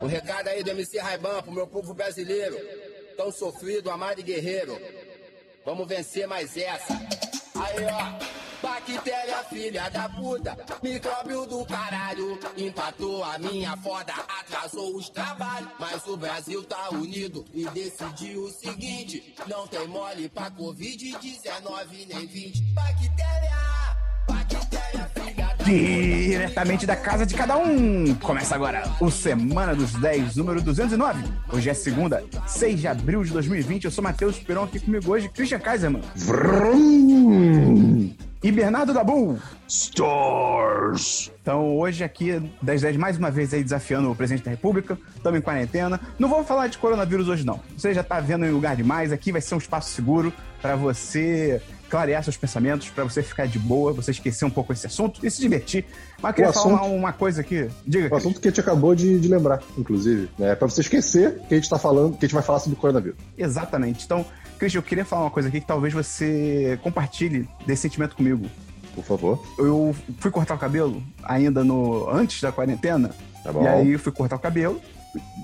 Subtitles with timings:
[0.00, 2.56] Um recado aí do MC Raiban pro meu povo brasileiro,
[3.16, 4.80] tão sofrido, amado e guerreiro.
[5.64, 6.94] Vamos vencer mais essa.
[7.54, 8.40] Aí, ó.
[8.62, 12.38] Bactéria, filha da puta, micróbio do caralho.
[12.56, 15.70] Empatou a minha foda, atrasou os trabalhos.
[15.78, 22.26] Mas o Brasil tá unido e decidiu o seguinte: não tem mole pra Covid-19 nem
[22.26, 22.60] 20.
[22.72, 23.96] Bactéria,
[24.28, 25.09] bactéria,
[25.70, 28.12] Diretamente da casa de cada um.
[28.16, 31.22] Começa agora o Semana dos 10, número 209.
[31.52, 33.84] Hoje é segunda, 6 de abril de 2020.
[33.84, 38.12] Eu sou Matheus Peron, aqui comigo hoje, Christian Kaiserman Vrum.
[38.42, 39.38] e Bernardo Dabu.
[39.68, 41.30] Stars.
[41.40, 44.98] Então, hoje aqui, 10 10 mais uma vez aí desafiando o presidente da República.
[45.14, 46.00] Estamos em quarentena.
[46.18, 47.60] Não vou falar de coronavírus hoje, não.
[47.76, 49.12] Você já tá vendo em lugar demais.
[49.12, 53.58] Aqui vai ser um espaço seguro para você clarear seus pensamentos, para você ficar de
[53.58, 55.84] boa, você esquecer um pouco esse assunto e se divertir.
[56.22, 57.68] Mas eu queria O falar assunto- uma coisa aqui.
[57.86, 60.30] Diga, O assunto que a gente acabou de, de lembrar, inclusive.
[60.38, 62.78] É pra você esquecer que a gente tá falando, que a gente vai falar sobre
[62.78, 63.18] o coronavírus.
[63.36, 64.04] Exatamente.
[64.04, 64.24] Então,
[64.58, 68.46] Christian, eu queria falar uma coisa aqui que talvez você compartilhe desse sentimento comigo.
[68.94, 69.42] Por favor.
[69.58, 73.10] Eu fui cortar o cabelo ainda no antes da quarentena.
[73.42, 73.62] Tá bom.
[73.62, 74.80] E aí eu fui cortar o cabelo.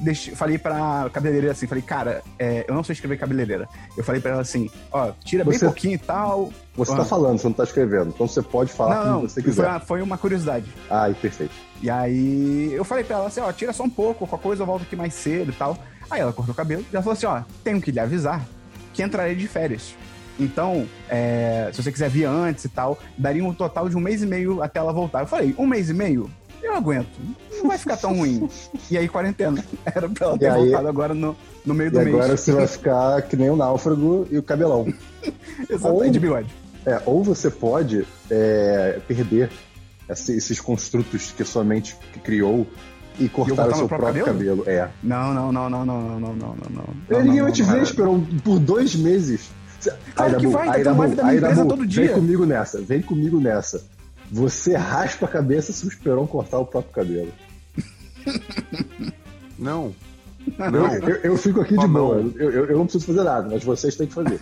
[0.03, 3.69] Deixei- falei pra cabeleireira assim, falei, cara, é, eu não sei escrever cabeleireira.
[3.97, 6.53] Eu falei pra ela assim, ó, tira bem Você- pouquinho e tal.
[6.77, 6.97] Você Ah.
[6.97, 8.09] tá falando, você não tá escrevendo.
[8.15, 9.67] Então você pode falar Não, como você foi quiser.
[9.69, 10.67] uma, foi uma curiosidade.
[10.91, 11.55] Ai, perfeito.
[11.83, 14.67] E aí eu falei pra ela assim, ó, tira só um pouco, qualquer coisa eu
[14.67, 15.77] volto aqui mais cedo e tal.
[16.11, 18.47] Aí ela cortou o cabelo e ela falou assim, ó, tenho que lhe avisar
[18.93, 19.95] que entrarei de férias.
[20.39, 24.23] Então, é, se você quiser vir antes e tal, daria um total de um mês
[24.23, 25.21] e meio até ela voltar.
[25.23, 26.31] Eu falei, um mês e meio?
[26.67, 27.09] Eu aguento.
[27.59, 28.49] Não vai ficar tão ruim.
[28.91, 29.65] E aí, quarentena.
[29.87, 32.41] Era pra ela E ter aí- voltado agora no, no meio E do agora mês.
[32.41, 34.93] você vai ficar que nem o náufrago e o cabelão.
[35.71, 36.49] Exatamente, de bigode.
[36.85, 39.51] É, ou você pode é, perder
[40.09, 42.67] esse- esses construtos que sua mente criou
[43.19, 44.65] e cortar o seu próprio próprio cabelo.
[44.67, 44.89] É.
[45.03, 47.19] Não, não, não, não, não, não, não, não, não, não.
[47.19, 47.83] Ele vai te ver, não.
[47.83, 49.51] Esperon, por dois meses.
[50.15, 52.07] Claro Aí, que vai, tá Dabu, todo dia.
[52.07, 53.83] Vem comigo nessa, vem comigo nessa.
[54.31, 57.33] Você raspa a cabeça se o Esperon cortar o próprio cabelo.
[59.59, 59.95] Não.
[60.59, 60.95] Eu, Não.
[60.95, 62.23] eu- eu fico aqui de boa.
[62.23, 62.33] não.
[62.37, 64.39] Eu, eu- eu não preciso fazer nada, mas vocês têm que fazer.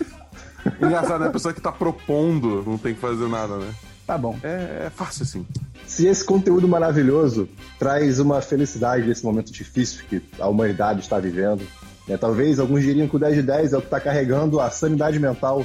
[0.81, 1.29] Engraçado, né?
[1.29, 3.71] A pessoa que tá propondo não tem que fazer nada, né?
[4.07, 4.39] Tá bom.
[4.43, 5.47] É, é fácil assim.
[5.87, 11.63] Se esse conteúdo maravilhoso traz uma felicidade nesse momento difícil que a humanidade está vivendo,
[12.07, 12.17] né?
[12.19, 15.19] talvez alguns diriam que o 10 de 10 é o que está carregando a sanidade
[15.19, 15.65] mental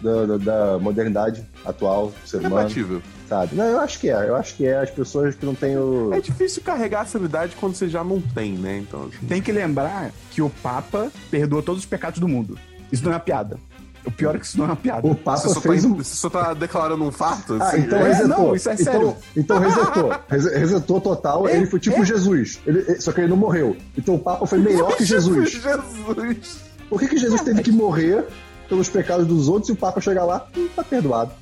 [0.00, 3.02] da, da- da modernidade atual do ser humano, Compatível.
[3.28, 3.54] sabe?
[3.56, 4.28] Não, eu acho que é.
[4.28, 6.12] Eu acho que é as pessoas que não têm o...
[6.12, 8.78] É difícil carregar a sanidade quando você já não tem, né?
[8.78, 12.58] Então, assim, Tem que lembrar que o Papa perdoa todos os pecados do mundo.
[12.92, 13.58] Isso não é uma piada.
[14.04, 15.04] O pior é que isso não é uma piada.
[15.04, 15.94] O Papa você, só tá, fez um...
[15.96, 17.54] você só tá declarando um fato?
[17.60, 18.28] Ah, assim, então É, resetou.
[18.28, 19.16] não, isso é então, sério.
[19.36, 20.14] Então resetou.
[20.28, 21.48] Rese- Resetou total.
[21.48, 22.04] É, ele foi tipo é.
[22.04, 22.60] Jesus.
[22.64, 23.76] Ele- só que ele não morreu.
[23.98, 25.50] Então o Papa foi melhor que Jesus.
[25.50, 26.60] Jesus!
[26.88, 28.24] Por que, que Jesus teve que morrer
[28.68, 31.32] pelos pecados dos outros e o Papa chegar lá e tá perdoado?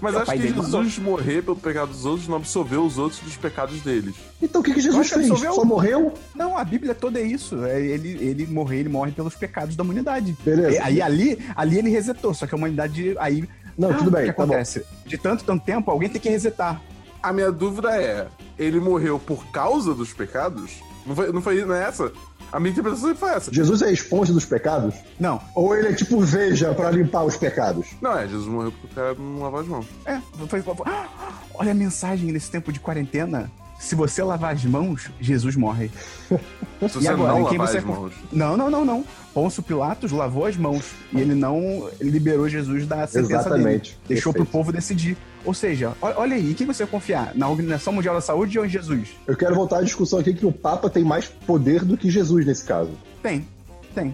[0.00, 3.20] Mas O acho que dele Jesus morrer pelo pecado dos outros não absolveu os outros
[3.20, 4.14] dos pecados deles.
[4.40, 5.28] Então o que, que Jesus fez?
[5.28, 5.52] absolveu.
[5.54, 6.14] Só morreu?
[6.36, 7.64] Não, a Bíblia toda é isso.
[7.64, 10.36] É, ele, ele morrer, ele morre pelos pecados da humanidade.
[10.44, 10.70] Beleza.
[10.70, 13.48] E aí ali, ali ele resetou, só que a humanidade aí.
[13.76, 14.52] Não, Ah, tudo bem, O que tá bom.
[14.52, 14.84] acontece?
[15.04, 16.80] De tanto, tanto tempo, alguém tem que resetar.
[17.20, 20.74] A minha dúvida é: ele morreu por causa dos pecados?
[21.04, 22.12] Não foi, não foi não é essa?
[22.52, 23.52] A minha interpretação foi essa.
[23.52, 24.94] Jesus é a esponja dos pecados?
[25.20, 27.88] Não, Ou ele é tipo veja pra limpar os pecados?
[28.00, 29.86] Não, é, Jesus morreu porque o cara não lavou as mãos.
[30.06, 30.20] é.
[30.48, 31.06] Foi, foi- ah,
[31.54, 33.50] olha a mensagem nesse tempo de quarentena.
[33.78, 35.88] Se você lavar as mãos, Jesus morre.
[36.28, 38.12] Se você agora, não em quem lavar você as mãos.
[38.32, 39.04] Não, não, não, não.
[39.38, 43.92] Pôncio Pilatos lavou as mãos e ele não liberou Jesus da sentença Exatamente.
[43.92, 43.96] dele.
[44.08, 44.52] Deixou pro Perfeito.
[44.52, 45.16] povo decidir.
[45.44, 47.32] Ou seja, o- olha aí, em quem você vai confiar?
[47.36, 49.10] Na Organização Mundial da Saúde ou em Jesus?
[49.28, 52.44] Eu quero voltar à discussão aqui que o Papa tem mais poder do que Jesus
[52.44, 52.90] nesse caso.
[53.22, 53.46] Tem,
[53.94, 54.12] tem.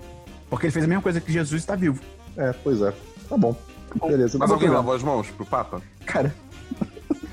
[0.51, 2.01] Porque ele fez a mesma coisa que Jesus está vivo.
[2.37, 2.93] É, pois é.
[3.27, 3.57] Tá bom.
[3.97, 4.09] bom.
[4.09, 4.37] Beleza.
[4.37, 5.81] Mas alguém lavou as mãos pro Papa?
[6.05, 6.35] Cara,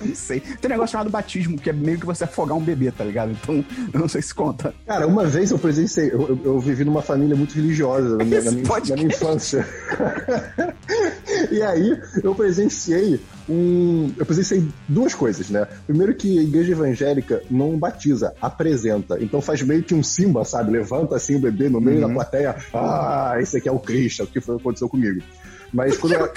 [0.06, 0.40] não sei.
[0.40, 3.32] Tem um negócio chamado batismo, que é meio que você afogar um bebê, tá ligado?
[3.32, 3.64] Então,
[3.94, 4.74] eu não sei se conta.
[4.86, 8.42] Cara, uma vez eu presenciei, eu, eu- eu vivi numa família muito religiosa na minha,
[8.42, 9.66] na minha- na minha infância.
[11.52, 13.20] e aí eu presenciei
[13.50, 14.12] um.
[14.18, 15.68] Eu presenciei duas coisas, né?
[15.86, 19.18] Primeiro que a igreja evangélica não batiza, apresenta.
[19.22, 20.72] Então faz meio que um simba, sabe?
[20.72, 22.08] Levanta assim o bebê no meio Uhum.
[22.08, 22.56] da plateia.
[22.74, 25.22] Ah, esse aqui é o Cristo, o que foi aconteceu comigo.
[25.74, 26.32] Mas quando eu,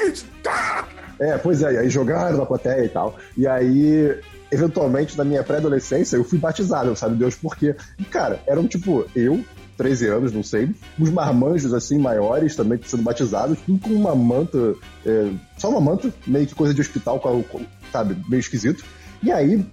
[1.20, 3.16] é, pois é, aí jogaram na plateia e tal.
[3.36, 4.19] E aí,
[4.50, 7.75] eventualmente, na minha pré-adolescência, eu fui batizado, sabe Deus por quê?
[7.98, 9.44] E, cara, eram tipo, eu,
[9.76, 14.75] 13 anos, não sei, uns marmanjos assim, maiores, também sendo batizados, tudo com uma manta,
[15.04, 17.44] é, só uma manta, meio que coisa de hospital, com-
[17.92, 18.84] sabe, meio esquisito.
[19.22, 19.64] E aí,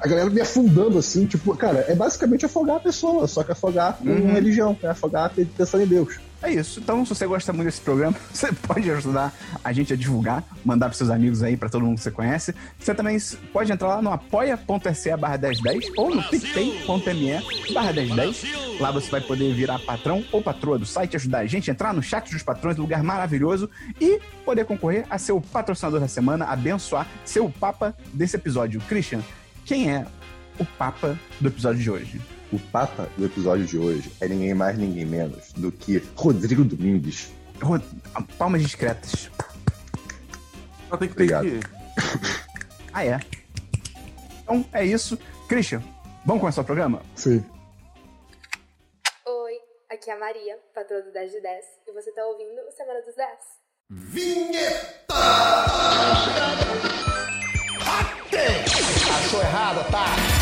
[0.00, 3.96] a galera me afundando assim, tipo, cara, é basicamente afogar a pessoa, só que afogar
[3.98, 4.32] com Uhum.
[4.34, 6.18] religião, é afogar pensando em Deus.
[6.40, 6.78] É isso.
[6.78, 9.32] Então, se você gosta muito desse programa, você pode ajudar
[9.62, 12.54] a gente a divulgar, mandar pros seus amigos aí, pra todo mundo que você conhece.
[12.78, 13.18] Você também
[13.52, 18.78] pode entrar lá no apoia.se barra 1010 ou no picpay.me barra 1010.
[18.80, 22.02] Lá você vai poder virar patrão ou patroa do site, ajudar a gente, entrar no
[22.02, 23.68] chat dos patrões, lugar maravilhoso,
[24.00, 28.80] e poder concorrer a ser o patrocinador da semana, abençoar, ser o papa desse episódio.
[28.82, 29.20] Christian,
[29.64, 30.06] quem é
[30.58, 32.37] o papa do episódio de hoje?
[32.52, 37.30] O papa do episódio de hoje é ninguém mais, ninguém menos do que Rodrigo Domingues.
[37.62, 37.80] Ro-
[38.38, 39.30] Palmas discretas.
[40.88, 41.44] Só tem que ter Obrigado.
[41.44, 41.60] que.
[42.92, 43.20] Ah, é.
[44.42, 45.16] Então, é isso.
[45.46, 45.82] Christian,
[46.24, 47.02] vamos começar o programa?
[47.14, 47.44] Sim.
[49.26, 49.52] Oi,
[49.90, 53.00] aqui é a Maria, patroa do 10 de 10, e você tá ouvindo o Semana
[53.02, 53.38] dos 10.
[59.10, 60.37] Achou errado, tá?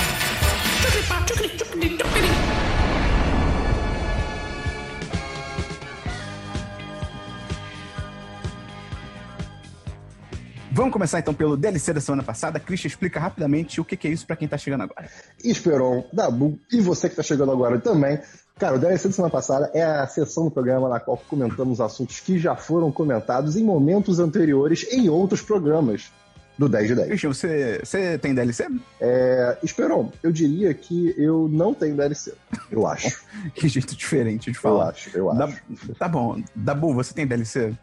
[10.77, 12.61] Vamos começar então pelo DLC da semana passada.
[12.61, 15.09] Christian explica rapidamente o que é isso pra quem tá chegando agora.
[15.43, 18.21] Esperon, Dabu e você que tá chegando agora também.
[18.59, 22.21] Cara, o DLC da semana passada é a sessão do programa na qual comentamos assuntos
[22.21, 26.13] que já foram comentados em momentos anteriores em outros programas
[26.59, 27.09] do 10 de 10.
[27.09, 28.67] Christian, você, você tem DLC?
[29.01, 32.33] É, Esperon, eu diria que eu não tenho DLC.
[32.71, 33.23] Eu acho.
[33.55, 34.89] Que jeito diferente de Eu falar.
[34.91, 35.63] acho, eu Da- acho.
[35.99, 36.43] tá bom.
[36.55, 37.75] Dabu, você tem DLC?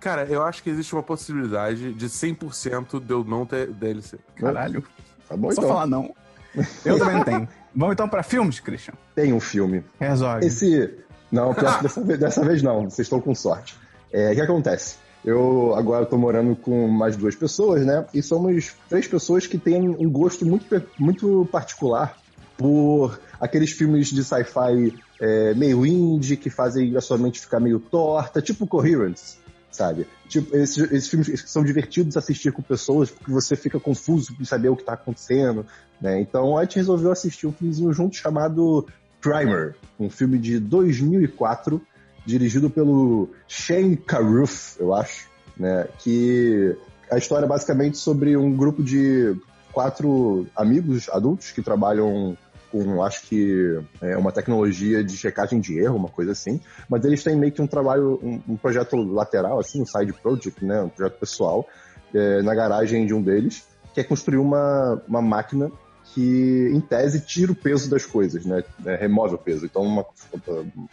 [0.00, 4.18] Cara, eu acho que existe uma possibilidade de 100% de eu não ter DLC.
[4.36, 4.84] Caralho.
[5.28, 5.74] Tá bom, Só então.
[5.74, 6.14] falar não.
[6.84, 7.48] Eu também não tenho.
[7.74, 8.94] Vamos então pra filmes, Christian.
[9.14, 10.46] Tem um filme Resolve.
[10.46, 10.94] Esse.
[11.30, 13.76] Não, pior que dessa, vez, dessa vez não, vocês estão com sorte.
[14.12, 14.96] É, o que acontece?
[15.26, 18.06] Eu agora estou morando com mais duas pessoas, né?
[18.14, 20.64] E somos três pessoas que têm um gosto muito,
[20.96, 22.16] muito particular
[22.56, 27.80] por aqueles filmes de sci-fi é, meio indie que fazem a sua mente ficar meio
[27.80, 29.38] torta, tipo Coherence,
[29.68, 30.06] sabe?
[30.28, 34.68] Tipo, esses, esses filmes são divertidos assistir com pessoas porque você fica confuso de saber
[34.68, 35.66] o que está acontecendo,
[36.00, 36.20] né?
[36.20, 38.86] Então a gente resolveu assistir um filmezinho junto chamado
[39.20, 41.82] Primer, um filme de 2004,
[42.26, 45.86] dirigido pelo Shane Carruth, eu acho, né?
[46.00, 46.76] Que
[47.10, 49.36] a história é basicamente sobre um grupo de
[49.72, 52.36] quatro amigos adultos que trabalham
[52.72, 56.60] com, acho que, é, uma tecnologia de checagem de erro, uma coisa assim.
[56.88, 60.64] Mas eles têm meio que um trabalho, um, um projeto lateral, assim, um side project,
[60.64, 60.82] né?
[60.82, 61.66] Um projeto pessoal,
[62.12, 63.64] é, na garagem de um deles,
[63.94, 65.70] que é construir uma, uma máquina
[66.14, 68.64] que, em tese, tira o peso das coisas, né?
[68.84, 69.66] É, remove o peso.
[69.66, 70.04] Então, uma,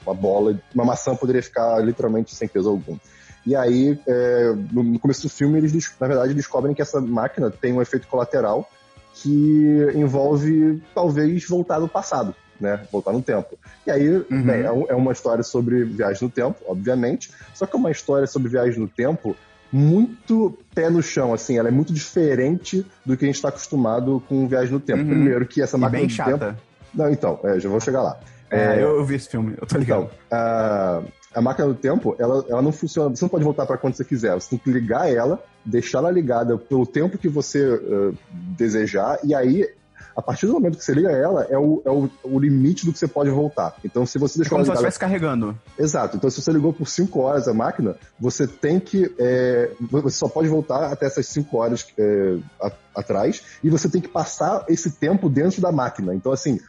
[0.06, 2.98] uma bola, uma maçã poderia ficar literalmente sem peso algum.
[3.46, 7.74] E aí, é, no começo do filme, eles, na verdade, descobrem que essa máquina tem
[7.74, 8.70] um efeito colateral
[9.16, 12.86] que envolve, talvez, voltar no passado, né?
[12.92, 13.58] Voltar no tempo.
[13.86, 14.44] E aí, Uhum.
[14.44, 18.26] bem, é é uma história sobre viagem no tempo, obviamente, só que é uma história
[18.28, 19.36] sobre viagem no tempo
[19.74, 24.24] muito pé no chão, assim, ela é muito diferente do que a gente está acostumado
[24.30, 25.02] com viagem no tempo.
[25.02, 25.10] Uhum.
[25.10, 26.38] Primeiro que essa E máquina bem do chata.
[26.38, 26.62] tempo...
[26.94, 28.20] Não, então, é, já vou chegar lá.
[28.52, 30.04] É, eu, eu vi esse filme, eu tô ligado.
[30.04, 31.02] Então, a,
[31.34, 33.16] a máquina do tempo, ela, ela não funciona.
[33.16, 34.36] Você não pode voltar para quando você quiser.
[34.36, 39.34] Você tem que ligar ela, deixar ela ligada pelo tempo que você eh, desejar, e
[39.34, 39.68] aí,
[40.16, 42.94] a partir do momento que você liga ela, é o, é o, o limite do
[42.94, 43.76] que você pode voltar.
[43.84, 44.90] Então, se você É deixou como se ela ela ligada.
[44.90, 45.58] estivesse carregando.
[45.78, 46.18] Exato.
[46.18, 49.14] Então, se você ligou por 5 horas a máquina, você tem que.
[49.20, 54.02] é, você só pode voltar até essas 5 horas é, a- atrás, e você tem
[54.02, 56.14] que passar esse tempo dentro da máquina.
[56.16, 56.60] Então, assim.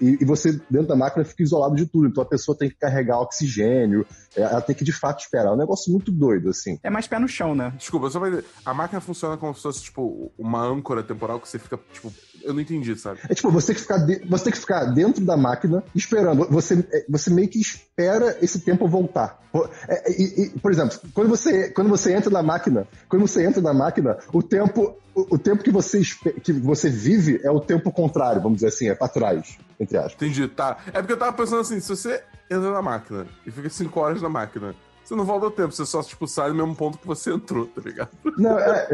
[0.00, 2.06] E, e você, dentro da máquina, fica isolado de tudo.
[2.06, 5.48] Então a pessoa tem que carregar oxigênio, é, ela tem que de fato esperar.
[5.50, 6.78] É um negócio muito doido, assim.
[6.82, 7.70] É mais pé no chão, né?
[7.76, 11.58] Desculpa, só vai A máquina funciona como se fosse, tipo, uma âncora temporal que você
[11.58, 12.10] fica, tipo.
[12.42, 13.18] Eu não entendi, sabe?
[13.28, 16.46] É tipo, você tem que ficar, de- você tem que ficar dentro da máquina esperando.
[16.50, 19.38] Você, é, você meio que espera esse tempo voltar.
[19.52, 23.44] Por- é, e- e, por exemplo, quando você, quando você entra na máquina, quando você
[23.44, 26.00] entra na máquina, o tempo, o, o tempo que você,
[26.42, 30.14] que você vive é o tempo contrário, vamos dizer assim, é pra trás, entre aspas.
[30.14, 30.78] Entendi, tá.
[30.88, 34.20] É porque eu tava pensando assim, se você entra na máquina e fica 5 horas
[34.22, 37.06] na máquina, você não volta o tempo, você só, tipo, sai do mesmo ponto que
[37.06, 38.08] você entrou, tá ligado?
[38.38, 38.88] Não, é.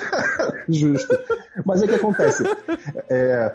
[0.68, 1.18] Justo.
[1.64, 2.42] Mas é que acontece.
[3.10, 3.54] É,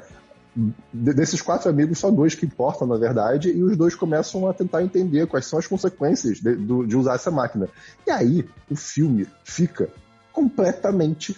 [0.93, 4.53] de- desses quatro amigos, só dois que importam, na verdade, e os dois começam a
[4.53, 7.67] tentar entender quais são as consequências de, de usar essa máquina.
[8.05, 9.89] E aí, o filme fica
[10.31, 11.35] completamente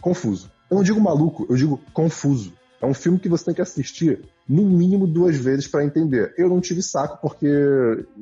[0.00, 0.50] confuso.
[0.70, 2.52] Eu não digo maluco, eu digo confuso.
[2.82, 6.32] É um filme que você tem que assistir no mínimo duas vezes para entender.
[6.38, 7.46] Eu não tive saco porque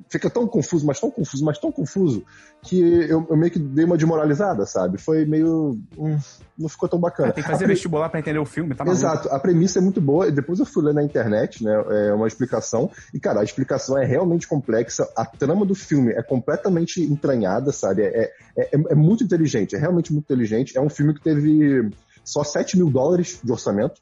[0.08, 2.24] fica tão confuso, mas tão confuso, mas tão confuso
[2.62, 4.98] que eu, eu meio que dei uma demoralizada, sabe?
[4.98, 5.78] Foi meio.
[5.96, 6.18] Hum,
[6.58, 7.28] não ficou tão bacana.
[7.28, 9.00] É, tem que fazer pre- vestibular pra entender o filme, tá maluco?
[9.00, 10.26] Exato, a premissa é muito boa.
[10.26, 11.72] e Depois eu fui ler na internet, né?
[12.08, 12.90] É uma explicação.
[13.14, 15.08] E, cara, a explicação é realmente complexa.
[15.16, 18.02] A trama do filme é completamente entranhada, sabe?
[18.02, 20.76] É, é, é, é muito inteligente, é realmente muito inteligente.
[20.76, 21.88] É um filme que teve
[22.24, 24.00] só 7 mil dólares de orçamento.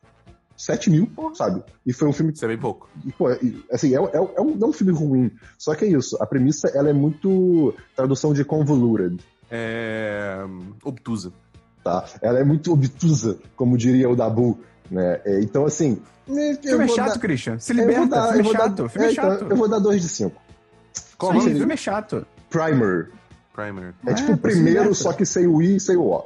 [0.56, 1.62] 7 mil, sabe?
[1.86, 2.88] E foi um filme Isso é bem pouco.
[3.04, 5.30] e, pô, e, assim, é, é, é um, não é um filme ruim.
[5.58, 9.18] Só que é isso, a premissa ela é muito tradução de convoluted,
[9.50, 10.38] É.
[10.84, 11.32] Obtusa.
[11.84, 12.04] tá?
[12.22, 14.58] Ela é muito obtusa, como diria o Dabu,
[14.90, 15.20] né?
[15.24, 16.00] É, então, assim.
[16.26, 17.58] O filme é chato, Christian.
[17.58, 18.82] Se liberta, filme é chato.
[18.82, 19.46] Dar, filme é, é, então, chato.
[19.50, 20.42] eu vou dar 2 de 5.
[21.16, 21.58] Qual Sim, o o nome?
[21.58, 22.26] filme é chato.
[22.50, 23.10] Primer.
[23.54, 23.94] Primer.
[24.06, 26.24] É, É, tipo o primeiro, só que sem o I e sem o O.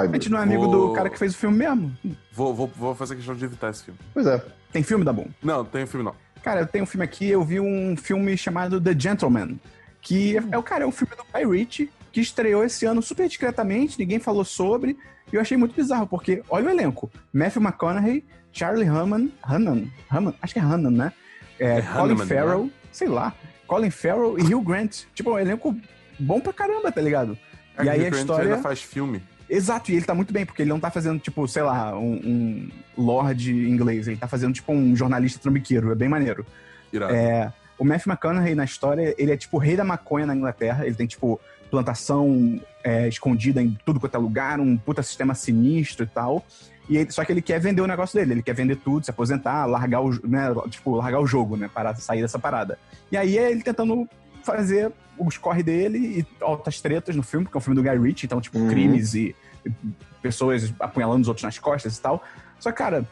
[0.00, 1.92] A gente não é amigo Vou- do cara que fez o filme mesmo.
[2.32, 3.98] Vou, vou, vou fazer questão de evitar esse filme.
[4.14, 4.42] Pois é.
[4.72, 5.26] Tem filme da bom.
[5.42, 6.14] Não, tem filme não.
[6.42, 9.60] Cara, eu tenho um filme aqui, eu vi um filme chamado The Gentleman,
[10.00, 13.00] que é, é o cara, é um filme do Guy Ritchie, que estreou esse ano
[13.00, 14.96] super discretamente, ninguém falou sobre,
[15.32, 17.10] e eu achei muito bizarro, porque olha o elenco.
[17.32, 21.12] Matthew McConaughey, Charlie Hunnam, Hunnam, Hunnam acho que é Hunnam, né?
[21.60, 23.32] É, É Colin Hanneman, Farrell, sei lá,
[23.66, 25.04] Colin Farrell e Hugh Grant.
[25.14, 25.74] Tipo, um elenco
[26.18, 27.38] bom pra caramba, tá ligado?
[27.82, 29.22] E aí a Hugh Grant história- ainda faz filme.
[29.54, 32.14] Exato, e ele tá muito bem, porque ele não tá fazendo, tipo, sei lá, um,
[32.24, 36.46] um lord inglês, ele tá fazendo, tipo, um jornalista trambiqueiro, é bem maneiro.
[36.90, 37.14] Irado.
[37.14, 40.86] É, o Matthew McConaughey na história, ele é tipo o rei da maconha na Inglaterra.
[40.86, 41.40] Ele tem tipo
[41.70, 46.44] plantação é, escondida em tudo quanto é lugar, um puta sistema sinistro e tal.
[46.88, 49.10] E ele- só que ele quer vender o negócio dele, ele quer vender tudo, se
[49.10, 52.78] aposentar, largar o, né, tipo, largar o jogo, né, para sair dessa parada.
[53.10, 54.08] E aí é ele tentando
[54.44, 57.98] fazer os corre dele e altas tretas no filme, porque é um filme do Guy
[57.98, 58.68] Ritchie, então tipo Uhum.
[58.68, 59.34] crimes e,
[59.64, 59.72] e
[60.20, 62.22] pessoas apunhalando os outros nas costas e tal.
[62.58, 63.08] Só que, cara,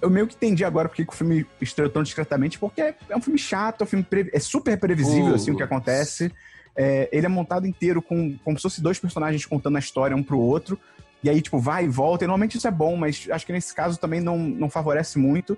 [0.00, 3.16] eu meio que entendi agora porque que o filme estreou tão discretamente, porque é, é
[3.16, 5.34] um filme chato, é, um filme é super previsível, Uh.
[5.34, 6.32] assim, o que acontece.
[6.76, 10.22] É, ele é montado inteiro com, como se fosse dois personagens contando a história um
[10.22, 10.78] pro outro.
[11.22, 12.24] E aí, tipo, vai e volta.
[12.24, 15.56] E normalmente isso é bom, mas acho que nesse caso também não, não favorece muito.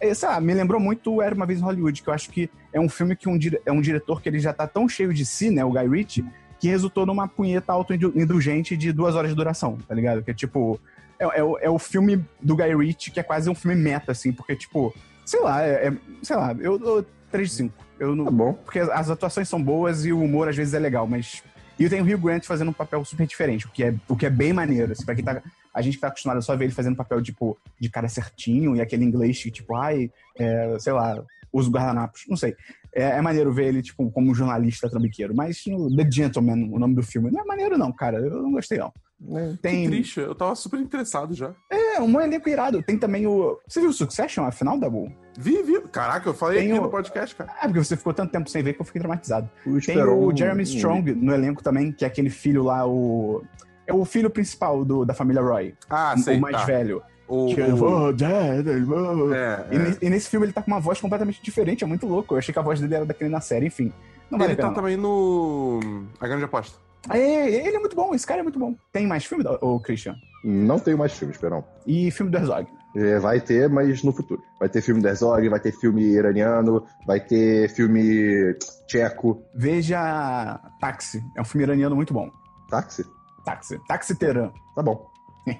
[0.00, 2.48] É, sei lá, me lembrou muito Era Uma Vez em Hollywood, que eu acho que
[2.72, 5.26] é um filme que um, é um diretor que ele já tá tão cheio de
[5.26, 6.24] si, né, o Guy Ritchie,
[6.58, 10.22] que resultou numa punheta autoindulgente de duas horas de duração, tá ligado?
[10.22, 10.80] Que é tipo...
[11.18, 14.12] É, é o- é o filme do Guy Ritchie que é quase um filme meta,
[14.12, 14.94] assim, porque, tipo,
[15.24, 17.74] sei lá, é, é- sei lá, eu dou 3 de 5.
[17.98, 18.52] Eu não, Tá bom.
[18.54, 21.42] porque as- atuações são boas e o humor às vezes é legal, mas.
[21.78, 24.16] E eu tenho o Hugh Grant fazendo um papel super diferente, o que é, o
[24.16, 24.92] que é bem maneiro.
[24.92, 25.42] Assim, pra quem tá,
[25.74, 28.74] a gente que tá acostumado a só ver ele fazendo papel, tipo, de cara certinho
[28.76, 31.22] e aquele inglês que, tipo, ai, é, sei lá,
[31.52, 32.54] usa guardanapos, não sei.
[32.92, 35.34] É, é maneiro ver ele, tipo, como jornalista trambiqueiro.
[35.34, 38.18] Mas no The Gentleman, o nome do filme, não é maneiro, não, cara.
[38.18, 38.92] Eu não gostei, não.
[39.36, 39.50] É.
[39.50, 39.86] Que Tem.
[39.86, 41.52] triste, eu tava super interessado já.
[41.70, 42.82] É, um elenco irado.
[42.82, 43.60] Tem também o.
[43.68, 45.12] Você viu o Succession, afinal, Dabu?
[45.38, 45.80] Vi, vi.
[45.92, 47.52] Caraca, eu falei Tem aqui o- no podcast, cara.
[47.60, 49.48] Ah, porque você ficou tanto tempo sem ver que eu fiquei traumatizado.
[49.66, 53.44] O Tem o Jeremy Strong no elenco também, que é aquele filho lá, o.
[53.90, 55.74] É o filho principal do, da família Roy.
[55.88, 56.36] Ah, sei.
[56.38, 56.64] o mais tá.
[56.64, 57.02] velho.
[57.28, 59.32] O, Que, o- oh, dad, oh.
[59.34, 59.96] é, E, é.
[60.02, 62.34] e nesse filme ele tá com uma voz completamente diferente, é muito louco.
[62.34, 63.92] Eu achei que a voz dele era daquele na série, enfim.
[64.30, 64.74] Não vale Ele tá não.
[64.74, 65.80] também no.
[66.20, 66.76] A Grande Aposta.
[67.08, 68.74] Ah, é, ele é muito bom, esse cara é muito bom.
[68.92, 70.14] Tem mais filme, ô Christian?
[70.44, 71.64] Não tenho mais filme, Esperão.
[71.86, 72.66] E filme do Herzog.
[72.96, 74.42] É, vai ter, mas no futuro.
[74.58, 78.54] Vai ter filme do Herzog, vai ter filme iraniano, vai ter filme
[78.86, 79.42] tcheco.
[79.54, 82.30] Veja Táxi, é um filme iraniano muito bom.
[82.68, 83.04] Táxi?
[83.44, 83.78] Táxi.
[83.88, 84.50] Táxi Teran.
[84.74, 85.10] Tá bom.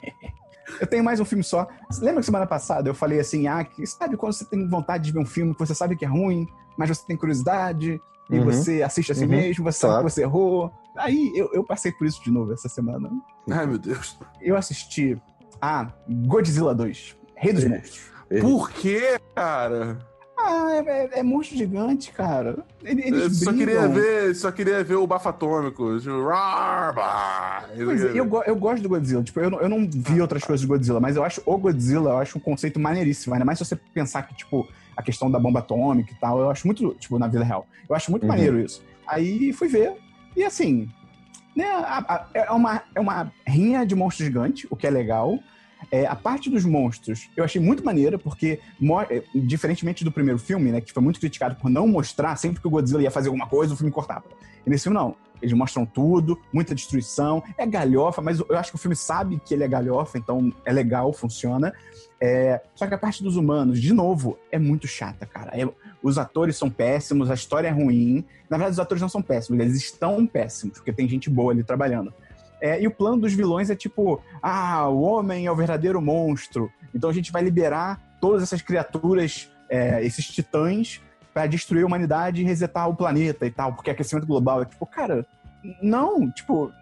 [0.80, 1.66] Eu tenho mais um filme só.
[2.00, 5.12] Lembra que semana passada eu falei assim, ah, que, sabe quando você tem vontade de
[5.12, 6.46] ver um filme que você sabe que é ruim,
[6.76, 8.44] mas você tem curiosidade, e Uhum.
[8.44, 9.30] você assiste a si Uhum.
[9.30, 10.06] mesmo, você sabe Claro.
[10.06, 10.70] que você errou.
[10.96, 13.10] Aí eu, eu passei por isso de novo essa semana.
[13.50, 14.16] Ai, meu Deus.
[14.40, 15.20] Eu assisti
[15.60, 15.88] a
[16.26, 17.64] Godzilla 2, Rei dos.
[17.64, 18.12] Monstros.
[18.40, 19.98] Por quê, cara?
[20.42, 22.58] Ah, é, é- é monstro gigante, cara.
[22.82, 23.58] Ele- Eles Eu só brigam.
[23.66, 25.98] queria ver, só queria ver o bafo atômico.
[26.00, 27.82] Tipo, rar, é,
[28.18, 29.22] eu, eu gosto do Godzilla.
[29.22, 32.10] Tipo, eu, não- eu não vi outras coisas do Godzilla, mas eu acho o Godzilla,
[32.12, 33.34] eu acho um conceito maneiríssimo.
[33.34, 34.66] Ainda mais se você pensar que, tipo,
[34.96, 37.66] a questão da bomba atômica e tal, eu acho muito, tipo, na vida real.
[37.88, 38.28] Eu acho muito Uhum.
[38.28, 38.82] maneiro isso.
[39.06, 39.92] Aí fui ver,
[40.36, 40.88] e assim,
[41.56, 45.38] né, a- a- é, uma, é uma rinha de monstro gigante, o que é legal.
[45.90, 48.60] É, a parte dos monstros eu achei muito maneira, porque,
[49.10, 52.66] é, diferentemente do primeiro filme, né, que foi muito criticado por não mostrar, sempre que
[52.66, 54.24] o Godzilla ia fazer alguma coisa, o filme cortava.
[54.66, 55.14] E nesse filme, não.
[55.42, 59.54] Eles mostram tudo, muita destruição, é galhofa, mas eu acho que o filme sabe que
[59.54, 61.72] ele é galhofa, então é legal, funciona.
[62.20, 65.58] É, só que a parte dos humanos, de novo, é muito chata, cara.
[65.58, 65.66] É-
[66.02, 68.24] os atores são péssimos, a história é ruim.
[68.50, 71.64] Na verdade, os atores não são péssimos, eles estão péssimos, porque tem gente boa ali
[71.64, 72.12] trabalhando.
[72.60, 76.70] É, e o plano dos vilões é tipo: ah, o homem é o verdadeiro monstro,
[76.94, 81.00] então a gente vai liberar todas essas criaturas, é, esses titãs,
[81.32, 84.84] pra destruir a humanidade e resetar o planeta e tal, porque aquecimento global é tipo,
[84.84, 85.26] cara,
[85.82, 86.72] não, tipo,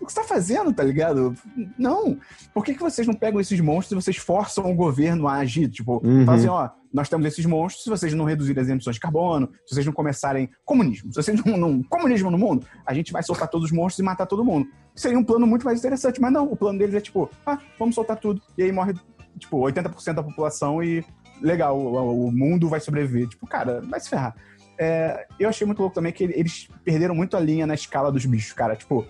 [0.00, 1.34] o que você tá fazendo, tá ligado?
[1.78, 2.18] Não.
[2.52, 5.68] Por que, que vocês não pegam esses monstros e vocês forçam o governo a agir?
[5.68, 6.24] Tipo, Uhum.
[6.24, 9.48] falam assim, ó, nós temos esses monstros, se vocês não reduzirem as emissões de carbono,
[9.66, 13.22] se vocês não começarem comunismo, se vocês não, não comunismo no mundo, a gente vai
[13.22, 14.66] soltar todos os monstros e matar todo mundo.
[14.94, 17.94] Seria um plano muito mais interessante, mas não, o plano deles é tipo, ah, vamos
[17.94, 18.42] soltar tudo.
[18.58, 18.92] E aí morre,
[19.38, 21.02] tipo, 80% da população e
[21.40, 23.28] legal, o, o mundo vai sobreviver.
[23.28, 24.34] Tipo, cara, vai se ferrar.
[24.78, 28.24] É, eu achei muito louco também que eles perderam muito a linha na escala dos
[28.26, 28.74] bichos, cara.
[28.76, 29.06] Tipo,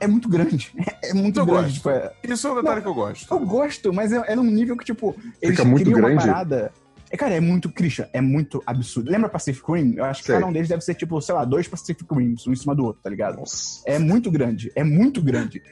[0.00, 0.72] é muito grande.
[1.02, 1.74] É muito Eu grande.
[1.74, 3.32] Tipo, é- Isso é um detalhe Não, que eu gosto.
[3.34, 6.72] eu gosto, mas é, é num nível que, tipo, eles Fica muito criam uma parada.
[7.10, 9.10] É, cara, é muito, Christian, é muito absurdo.
[9.10, 9.94] Lembra Pacific Rim?
[9.96, 10.34] Eu acho que Sei.
[10.34, 12.84] cada um deles deve ser, tipo, sei lá, dois Pacific Rims, um em cima do
[12.84, 13.36] outro, tá ligado?
[13.38, 13.80] Nossa.
[13.86, 15.62] É muito grande, é muito grande.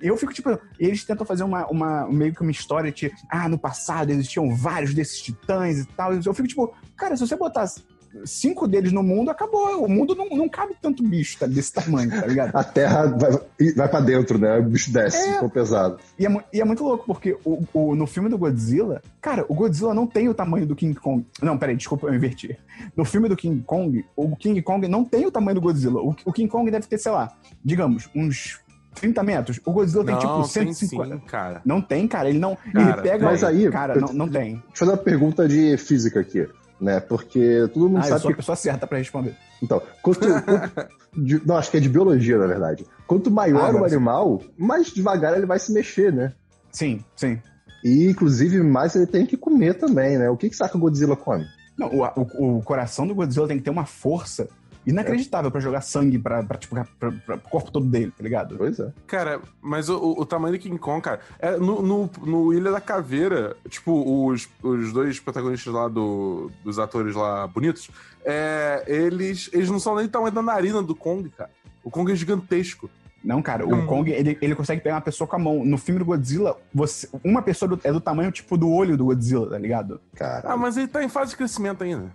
[0.00, 3.58] Eu fico, tipo, eles tentam fazer uma, uma meio que uma história de, ah, no
[3.58, 6.12] passado existiam vários desses titãs e tal.
[6.12, 7.82] Eu fico, tipo, cara, se você botasse
[8.24, 9.84] cinco deles no mundo, acabou.
[9.84, 12.54] O mundo não, não cabe tanto bicho tá, desse tamanho, tá ligado?
[12.54, 14.58] A terra vai, vai pra dentro, né?
[14.58, 15.32] O bicho desce, É.
[15.34, 15.98] ficou pesado.
[16.18, 19.54] E é, e é muito louco, porque o, o- no filme do Godzilla, cara, o
[19.54, 21.24] Godzilla não tem o tamanho do King Kong.
[21.42, 22.56] Não, peraí, desculpa, eu inverti.
[22.96, 26.00] No filme do King Kong, o King Kong não tem o tamanho do Godzilla.
[26.00, 27.32] O, o King Kong deve ter, sei lá,
[27.64, 28.60] digamos, uns
[28.94, 29.60] 30 metros.
[29.64, 31.14] O Godzilla tem não, tipo tem 150.
[31.16, 31.60] sim, cara.
[31.64, 32.28] Não tem, cara.
[32.28, 32.56] Ele não.
[32.72, 33.24] Cara, ele pega.
[33.24, 34.52] mas aí- Cara, não, não tem.
[34.54, 36.46] Deixa eu fazer uma pergunta de física aqui,
[36.80, 37.00] né?
[37.00, 38.36] Porque todo mundo Ah, eu sabe sou a que.
[38.38, 39.34] pessoa certa pra responder.
[39.62, 40.20] Então, quanto.
[40.20, 42.84] quanto- de- não, acho que é de biologia, na verdade.
[43.06, 43.94] Quanto Ah, maior agora o sim.
[43.96, 46.32] animal, mais devagar ele vai se mexer, né?
[46.72, 47.38] Sim, sim.
[47.84, 50.28] E, inclusive, mais ele tem que comer também, né?
[50.30, 51.44] O que, que que o Godzilla come?
[51.78, 54.48] Não, o, o, o coração do Godzilla tem que ter uma força
[54.86, 58.56] inacreditável pra jogar sangue pra, pra, tipo, pra, pra, pra corpo todo dele, tá ligado?
[58.56, 58.92] Pois é.
[59.06, 62.80] Cara, mas o, o- tamanho do King Kong, cara, é no, no, no Ilha da
[62.80, 67.88] Caveira, tipo, os, os dois protagonistas lá do, dos atores lá bonitos,
[68.24, 71.50] é, eles, eles não são nem do tamanho da narina do Kong, cara.
[71.82, 72.88] O Kong é gigantesco.
[73.22, 73.84] Não, cara, Hum.
[73.84, 75.64] o Kong, ele, ele consegue pegar uma pessoa com a mão.
[75.64, 79.06] No filme do Godzilla, você, uma pessoa do- é do tamanho, tipo, do olho do
[79.06, 79.98] Godzilla, tá ligado?
[80.14, 80.46] Cara.
[80.52, 82.12] Ah, mas ele tá em fase de crescimento ainda.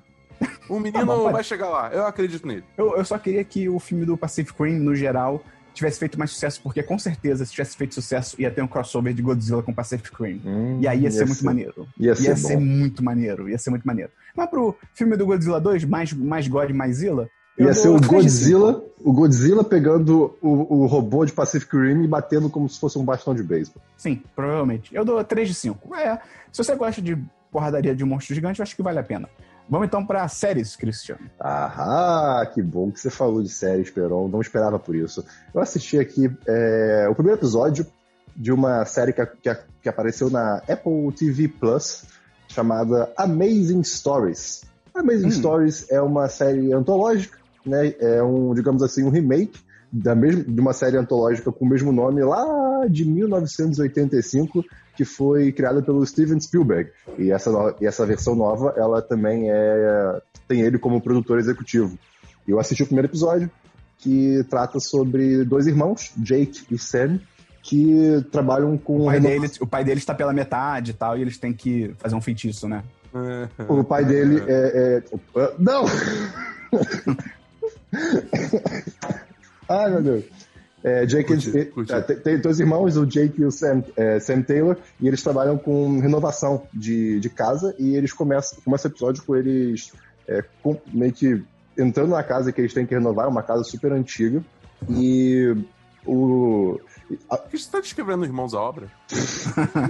[0.70, 2.64] O menino bom, pode- vai chegar lá, eu acredito nele.
[2.78, 5.44] Eu, eu só queria que o filme do Pacific Rim, no geral,
[5.74, 9.14] tivesse feito mais sucesso, porque com certeza, se tivesse feito sucesso, ia ter um crossover
[9.14, 10.42] de Godzilla com Pacific Rim.
[10.46, 11.88] Hum, E aí ia, ser muito maneiro.
[11.98, 12.36] Ia ser Ia bom.
[12.36, 14.12] ser muito maneiro, ia ser muito maneiro.
[14.36, 17.30] Mas pro filme do Godzilla 2, mais, mais God, mais Zilla.
[17.58, 18.60] eu Ia ser o 3 de 5.
[18.60, 22.98] Godzilla, o Godzilla pegando o, o robô de Pacific Rim e batendo como se fosse
[22.98, 23.82] um bastão de beisebol.
[23.96, 24.94] Sim, provavelmente.
[24.94, 25.96] Eu dou 3 de 5.
[25.96, 26.20] É,
[26.52, 27.18] se você gosta de
[27.52, 29.30] porradaria de monstro gigante, eu acho que vale a pena.
[29.70, 31.22] Vamos então pra séries, Cristiano.
[31.40, 34.28] Ah, que bom que você falou de série, Esperon.
[34.28, 35.24] Não esperava por isso.
[35.54, 37.86] Eu assisti aqui é, o primeiro episódio
[38.36, 42.04] de uma série que, que, que apareceu na Apple TV Plus,
[42.48, 44.64] chamada Amazing Stories.
[44.96, 45.32] Amazing Hum.
[45.32, 47.94] Stories é uma série antológica, né?
[48.00, 49.60] É um, digamos assim, um remake
[49.92, 54.64] da mesma, de uma série antológica com o mesmo nome lá de 1985,
[54.96, 56.92] que foi criada pelo Steven Spielberg.
[57.18, 57.50] E essa,
[57.82, 61.98] e essa versão nova, ela também é tem ele como produtor executivo.
[62.48, 63.50] E eu assisti o primeiro episódio,
[64.00, 67.20] que trata sobre dois irmãos, Jake e Sam,
[67.62, 71.18] que trabalham com O pai, renova- dele, o pai dele está pela metade e tal,
[71.18, 72.84] e eles têm que fazer um feitiço, né?
[73.68, 75.04] O pai dele é-
[75.36, 75.84] é- Não!
[79.70, 80.26] Ai, meu Deus.
[80.84, 81.92] É, Jake, Curti, e- curti.
[81.94, 85.58] é, tem, dois irmãos, o Jake e o Sam, é, Sam Taylor, e eles trabalham
[85.58, 89.92] com renovação de, de casa, e eles começam, começa o episódio com eles
[90.28, 91.44] é, com- meio que
[91.78, 94.42] entrando na casa que eles têm que renovar, é uma casa super antiga,
[94.90, 95.54] e
[96.06, 96.80] o,
[97.28, 98.88] Por que você tá descrevendo Irmãos à Obra?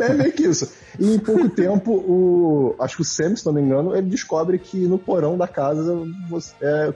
[0.01, 0.71] é meio que isso.
[0.99, 4.57] E em pouco tempo, o, acho que o Sam, se não me engano, ele descobre
[4.57, 5.95] que no porão da casa
[6.27, 6.91] você- é,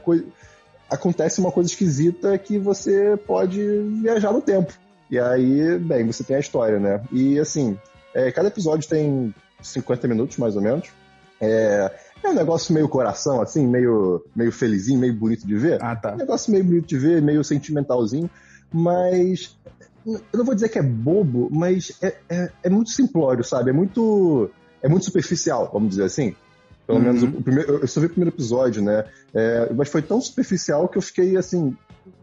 [0.94, 3.60] acontece uma coisa esquisita que você pode
[4.02, 4.74] viajar no tempo.
[5.10, 7.02] E aí, bem, você tem a história, né?
[7.12, 7.78] E assim,
[8.14, 10.90] é, cada episódio tem 50 minutos, mais ou menos.
[11.42, 11.92] É,
[12.24, 15.84] é um negócio meio coração, assim, meio, meio felizinho, meio bonito de ver.
[15.84, 16.14] Ah, tá.
[16.14, 18.30] Um negócio meio bonito de ver, meio sentimentalzinho,
[18.72, 19.58] mas
[20.06, 23.72] eu não vou dizer que é bobo, mas é, é, é muito simplório, sabe?
[23.72, 24.50] É muito,
[24.82, 26.36] é muito superficial, vamos dizer assim.
[26.86, 27.06] Pelo Uhum.
[27.06, 29.06] menos o, primeiro, eu só vi o primeiro episódio, né?
[29.34, 31.76] É, mas foi tão superficial que eu fiquei assim.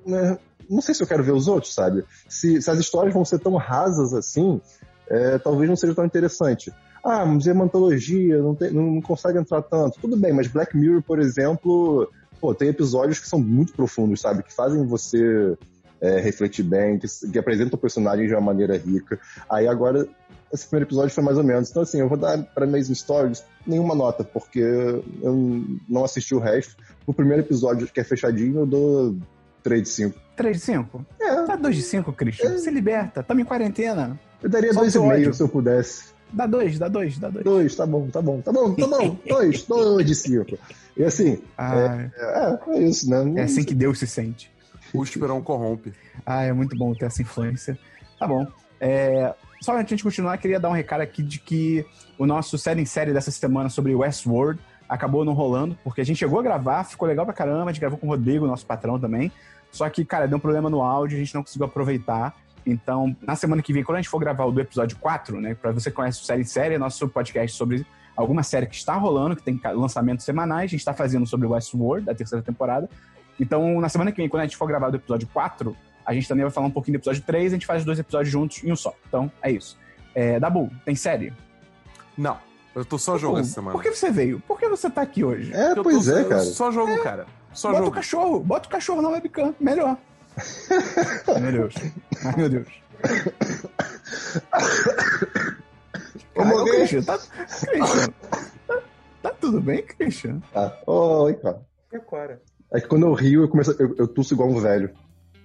[0.06, 2.04] né, Não sei se eu quero ver os outros, sabe?
[2.28, 4.60] Se, se as histórias vão ser tão rasas assim,
[5.08, 6.72] é, talvez não seja tão interessante.
[7.02, 9.98] Ah, mas é uma antologia, não, tem- não, não consegue entrar tanto.
[10.00, 12.06] Tudo bem, mas Black Mirror, por exemplo,
[12.38, 14.42] pô, tem episódios que são muito profundos, sabe?
[14.42, 15.56] Que fazem você
[16.00, 19.18] é, refletir bem, que, que apresentam o personagem de uma maneira rica.
[19.50, 20.06] Aí agora,
[20.52, 21.70] esse primeiro episódio foi mais ou menos.
[21.70, 26.38] Então, assim, eu vou dar pra Amazing Stories nenhuma nota, porque eu não assisti o
[26.38, 26.76] resto.
[27.06, 29.16] O primeiro episódio, que é fechadinho, eu dou
[29.62, 30.20] 3 de 5.
[30.36, 31.06] 3 de 5?
[31.20, 31.46] É.
[31.46, 32.58] Dá 2 de 5, Christian.
[32.58, 33.22] Se liberta.
[33.22, 34.18] Tamo em quarentena.
[34.42, 35.34] Eu daria Só 2,5 ódio.
[35.34, 36.04] se eu pudesse.
[36.32, 37.44] Dá 2, dá 2, dá 2.
[37.44, 39.16] 2, tá bom, tá bom, tá bom, tá bom.
[39.28, 40.58] 2, 2 de 5.
[40.96, 43.40] E assim, Ah, é, é isso, né?
[43.40, 44.50] é assim que Deus se sente.
[44.94, 45.92] O Esperão corrompe.
[46.24, 47.78] Ah, é muito bom ter essa influência.
[48.18, 48.46] Tá bom.
[48.80, 51.84] É, só antes de continuar, queria dar um recado aqui de que
[52.18, 56.18] o nosso série em série dessa semana sobre Westworld acabou não rolando, porque a gente
[56.18, 58.98] chegou a gravar, ficou legal pra caramba, a gente gravou com o Rodrigo, nosso patrão
[58.98, 59.30] também.
[59.70, 62.34] Só que, cara, deu um problema no áudio, a gente não conseguiu aproveitar.
[62.66, 65.54] Então, na semana que vem, quando a gente for gravar o do episódio 4, né?
[65.54, 68.94] Pra você que conhece o Série em Série, nosso podcast sobre alguma série que está
[68.94, 70.64] rolando, que tem lançamentos semanais.
[70.64, 72.88] A gente está fazendo sobre Westworld, da terceira temporada.
[73.38, 75.74] Então, na semana que vem, quando a gente for gravar do episódio 4,
[76.10, 77.98] a gente também vai falar um pouquinho do episódio 3, a gente faz os dois
[78.00, 78.92] episódios juntos em um só.
[79.06, 79.78] Então, é isso.
[80.14, 81.32] É, Dabu, tem série?
[82.18, 82.36] Não,
[82.74, 83.72] eu tô só jogo Pô, essa semana.
[83.72, 84.40] Por que você veio?
[84.40, 85.52] Por que você tá aqui hoje?
[85.54, 86.42] É, Eu pois tô- é, cara.
[86.42, 87.26] Só jogo, cara.
[87.52, 87.94] Só bota o jogo.
[87.96, 89.96] cachorro, bota o cachorro na webcam, melhor.
[91.28, 91.74] Ai, meu Deus.
[92.24, 92.66] Ai, meu Deus.
[96.34, 96.64] Cara, ô.
[96.64, 98.12] Christian, tá, Christian,
[98.66, 98.78] tá,
[99.22, 100.40] tá tudo bem, Christian?
[100.52, 100.76] Tá.
[100.86, 101.60] Oi, cara.
[101.92, 102.40] E agora?
[102.72, 104.90] É que quando eu rio, eu, começo, eu, eu tuço igual um velho.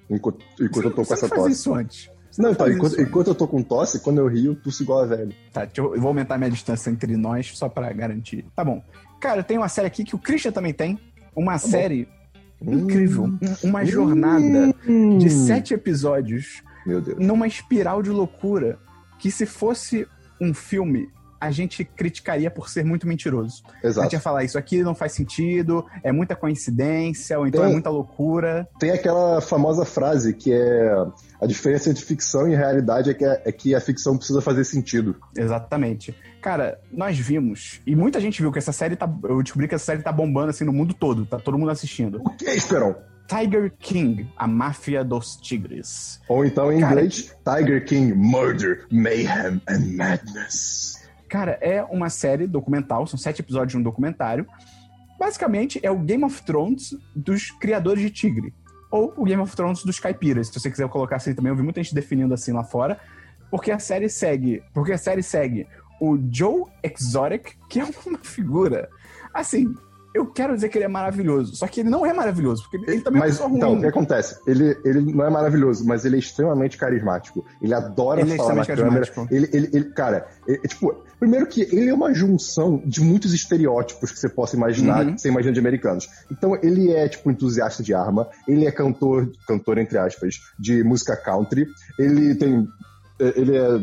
[0.09, 1.51] Enquanto, enquanto eu tô com essa tosse.
[1.51, 2.09] isso antes.
[2.31, 5.05] Você Não, então, enquanto, enquanto eu tô com tosse, quando eu rio, tuço igual a
[5.05, 5.33] velho.
[5.53, 8.45] Tá, eu, eu vou aumentar minha distância entre nós só pra garantir.
[8.55, 8.83] Tá bom.
[9.21, 10.99] Cara, tem uma série aqui que o Christian também tem.
[11.35, 12.07] Uma série
[12.61, 13.23] incrível.
[13.25, 15.17] um- Uma jornada Hum.
[15.17, 17.17] de sete episódios Meu Deus.
[17.19, 18.77] numa espiral de loucura
[19.19, 20.07] que se fosse
[20.39, 21.09] um filme,
[21.39, 23.63] a gente criticaria por ser muito mentiroso.
[23.67, 24.15] A gente Exato.
[24.15, 27.69] ia falar, isso aqui não faz sentido, é muita coincidência, ou então Tem.
[27.69, 28.67] é muita loucura.
[28.79, 31.05] Tem aquela famosa frase que é
[31.41, 35.15] a diferença entre ficção e realidade é que, é que a ficção precisa fazer sentido.
[35.37, 36.15] Exatamente.
[36.41, 39.11] Cara, nós vimos, e muita gente viu que essa série tá.
[39.23, 42.21] Eu descobri que essa série tá bombando assim no mundo todo, tá todo mundo assistindo.
[42.23, 42.95] O que, Esperão?
[43.27, 46.21] Tiger King, a máfia dos tigres.
[46.29, 50.94] Ou então em Cara, inglês, Tiger King, Murder, Mayhem and Madness.
[51.35, 54.47] Cara, é uma série documental, são sete episódios de um documentário.
[55.19, 58.53] Basicamente, é o Game of Thrones dos criadores de tigre.
[58.89, 61.49] Ou o Game of Thrones dos caipiras, se você quiser colocar assim também.
[61.49, 62.97] Eu vi muita gente definindo assim lá fora.
[63.51, 64.63] Porque a série segue.
[64.73, 65.67] Porque a série segue
[65.99, 68.87] o Joe Exotic, que é uma figura.
[69.33, 69.75] Assim,
[70.15, 71.55] eu quero dizer que ele é maravilhoso.
[71.55, 73.57] Só que ele não é maravilhoso, porque ele, ele também é Mas, pessoa ruim.
[73.57, 74.39] então, o que acontece?
[74.47, 77.45] Ele, ele não é maravilhoso, mas ele é extremamente carismático.
[77.61, 79.35] Ele adora Ele é falar na extremamente câmera.
[79.35, 83.33] Ele, ele, ele- cara, é- é tipo, primeiro que ele é uma junção de muitos
[83.33, 85.15] estereótipos que você possa imaginar, Uhum.
[85.15, 86.07] que você imagina de americanos.
[86.31, 91.15] Então, ele é, tipo, entusiasta de arma, ele é cantor, cantor, entre aspas, de música
[91.15, 91.65] country,
[91.99, 92.67] ele tem.
[93.19, 93.79] é, Ele, é,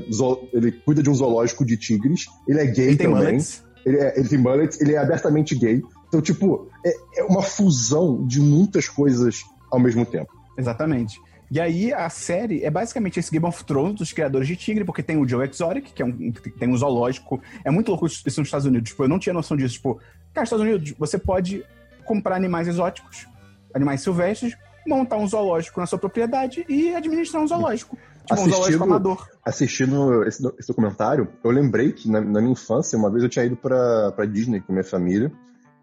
[0.53, 3.62] ele cuida de um zoológico de tigres, ele é gay ele também mullets.
[3.85, 5.83] ele, é, ele tem mullet, ele é abertamente gay.
[6.12, 10.31] Então, tipo, é, é uma fusão de muitas coisas ao mesmo tempo.
[10.59, 11.18] Exatamente.
[11.51, 15.03] E aí a série é basicamente esse Game of Thrones dos criadores de Tigre, porque
[15.03, 17.40] tem o Joe Exotic, que é um, tem um zoológico.
[17.64, 18.90] É muito louco isso nos Estados Unidos.
[18.90, 19.77] Tipo, eu não tinha noção disso.
[19.77, 19.94] Tipo,
[20.35, 21.64] cara, nos Estados Unidos, você pode
[22.05, 23.27] comprar animais exóticos,
[23.75, 24.55] animais silvestres,
[24.87, 27.96] montar um zoológico na sua propriedade e administrar um zoológico.
[27.96, 29.29] Tipo, um Assistindo- zoológico amador.
[29.44, 33.44] Assistindo esse, esse documentário, eu lembrei que na, na minha infância, uma vez eu tinha
[33.46, 35.33] ido pra, pra Disney com minha família,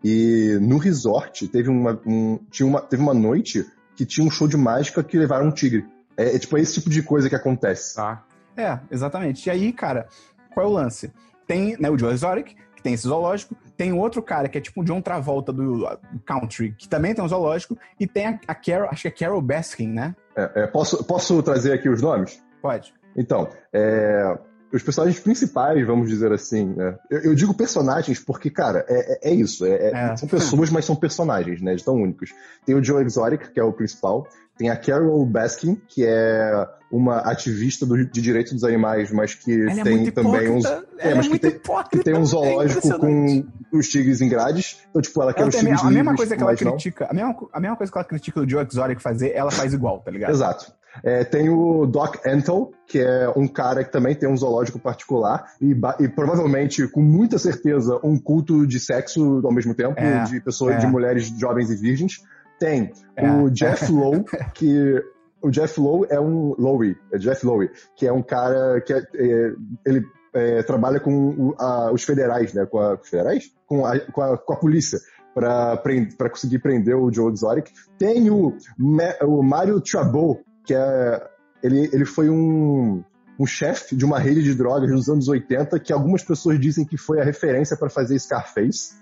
[0.04, 4.48] e no resort teve uma, um- tinha uma, teve uma noite que tinha um show
[4.48, 5.86] de mágica que levaram um tigre.
[6.16, 7.96] É, é tipo esse tipo de coisa que acontece.
[7.96, 8.24] Tá.
[8.56, 9.48] É, exatamente.
[9.48, 10.08] E aí, cara,
[10.54, 11.12] qual é o lance?
[11.48, 14.82] Tem né, o Joe Exotic, que tem esse zoológico, tem outro cara que é tipo
[14.82, 18.56] o John Travolta do, do country, que também tem um zoológico, e tem a, a
[18.56, 20.16] Carol, acho que é Carol Baskin, né?
[20.36, 22.42] É, é, posso, posso trazer aqui os nomes?
[22.62, 22.94] Pode.
[23.16, 24.38] Então, é,
[24.72, 26.96] os personagens principais, vamos dizer assim, né?
[27.10, 29.66] Eu, eu digo personagens porque, cara, é, é- é isso.
[29.66, 30.16] é- é- É.
[30.18, 31.72] São pessoas, mas são personagens, né?
[31.72, 32.32] Eles tão únicos.
[32.66, 34.28] Tem o Joe Exotic, que é o principal.
[34.58, 39.54] Tem a Carol Baskin, que é uma ativista do- de direitos dos animais, mas que
[39.54, 40.66] Ela é tem muito também uns.
[40.66, 41.60] é, é mas que tem-.
[41.92, 44.78] Que tem um é zoológico com os tigres em grades.
[44.90, 46.58] Então, tipo, ela quer Ela os tigres a mesma livres, coisa que ela não.
[46.74, 49.74] critica, a mesma, a mesma coisa que ela critica o Joe Exotic fazer, ela faz
[49.74, 50.32] igual, tá ligado?
[50.32, 50.74] Exato.
[51.04, 55.46] É, tem o Doc Antle, que é um cara que também tem um zoológico particular
[55.62, 60.42] e, e provavelmente, com muita certeza, um culto de sexo ao mesmo tempo, É, de
[60.42, 60.78] pessoas, é.
[60.80, 62.14] de mulheres jovens e virgens.
[62.60, 65.02] Tem É, o Jeff Lowe, que
[65.42, 69.04] o Jeff Lowe é um Lowe, é Jeff Lowe, que é um cara que é-
[69.16, 69.54] é,
[69.86, 72.66] ele é, trabalha com a- os federais, né?
[72.66, 73.46] Com a, os federais?
[73.66, 75.00] Com a, com a, com a polícia
[75.34, 77.68] para conseguir prender o Joe Exotic.
[77.98, 81.30] Tem o, Ma- o Mario Chabot, que é.
[81.64, 83.04] Ele, ele foi um.
[83.40, 86.96] um chefe de uma rede de drogas nos anos 80 que algumas pessoas dizem que
[86.96, 88.94] foi a referência para fazer Scarface.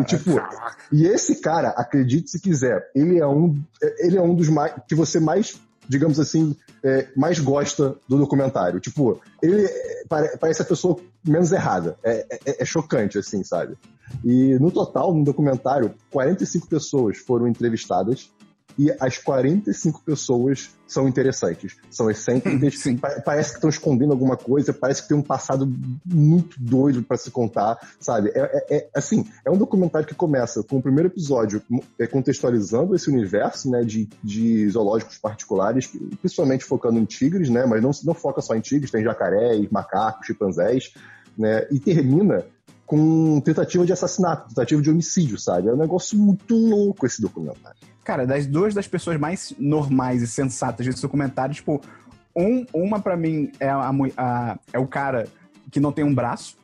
[0.00, 0.30] E, tipo,
[0.92, 3.60] e esse cara, acredite se quiser, ele é um,
[3.98, 8.78] ele é um dos mais que você mais, digamos assim, é, mais gosta do documentário.
[8.78, 11.98] Tipo, ele é, pare, parece a pessoa menos errada.
[12.04, 13.76] É, é, é chocante, assim, sabe?
[14.24, 18.30] E no total, no documentário, 45 pessoas foram entrevistadas
[18.80, 24.72] e as 45 pessoas são interessantes, são excêntricas, pa parece que estão escondendo alguma coisa,
[24.72, 25.70] parece que tem um passado
[26.02, 28.30] muito doido para se contar, sabe?
[28.34, 31.62] É, é, é, assim, é um documentário que começa com o primeiro episódio
[31.98, 37.82] é, contextualizando esse universo, né, de, de zoológicos particulares, principalmente focando em tigres, né, mas
[37.82, 40.94] não, não foca só em tigres, tem jacarés, macacos, chimpanzés,
[41.36, 42.46] né, e termina
[42.90, 45.68] com tentativa de assassinato, tentativa de homicídio, sabe?
[45.68, 47.78] É um negócio muito louco esse documentário.
[48.02, 51.80] Cara, das duas das pessoas mais normais e sensatas desse documentário, tipo,
[52.34, 55.28] um, uma para mim é, a, a, é o cara
[55.70, 56.56] que não tem um braço,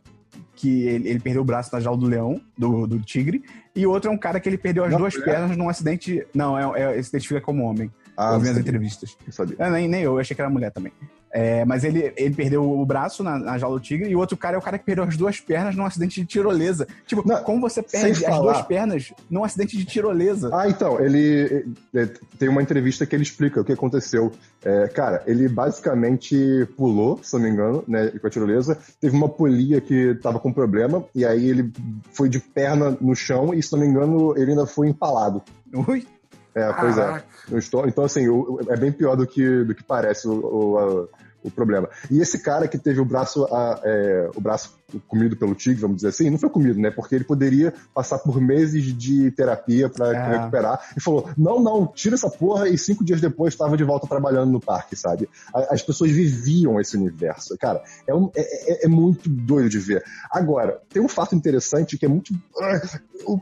[0.56, 4.10] que ele, ele, perdeu o braço na jaula do leão, do, do tigre, e outro
[4.10, 5.20] é um cara que ele perdeu as não, duas é?
[5.20, 6.26] pernas num acidente.
[6.34, 7.88] Não, é, é, se identifica como homem.
[8.16, 9.16] Ah, eu vi as entrevistas.
[9.58, 10.92] É, nem, nem eu, eu achei que era mulher também.
[11.36, 14.38] É, mas ele, ele perdeu o braço na, na jaula do tigre e o outro
[14.38, 16.88] cara é o cara que perdeu as duas pernas num acidente de tirolesa.
[17.06, 20.48] Tipo, não, como você perde as duas pernas num acidente de tirolesa?
[20.50, 24.32] Ah, então, ele, ele tem uma entrevista que ele explica o que aconteceu.
[24.64, 29.28] É, cara, ele basicamente pulou, se não me engano, né, com a tirolesa, teve uma
[29.28, 31.70] polia que tava com problema e aí ele
[32.14, 35.42] foi de perna no chão e, se não me engano, ele ainda foi empalado.
[35.86, 36.06] Ui?
[36.54, 37.22] É, pois é.
[37.58, 38.24] Estou, então, assim,
[38.68, 41.08] é bem pior do que, do que parece o, o,
[41.48, 41.88] o problema.
[42.10, 44.76] E esse cara que teve o braço, a, é, o braço
[45.08, 46.90] comido pelo tigre, vamos dizer assim, não foi comido, né?
[46.90, 50.38] Porque ele poderia passar por meses de terapia para é.
[50.38, 50.80] recuperar.
[50.96, 52.68] E falou: não, não, tira essa porra.
[52.68, 55.28] E cinco dias depois estava de volta trabalhando no parque, sabe?
[55.52, 57.56] As pessoas viviam esse universo.
[57.58, 60.04] Cara, é, um, é, é, é muito doido de ver.
[60.30, 62.32] Agora, tem um fato interessante que é muito.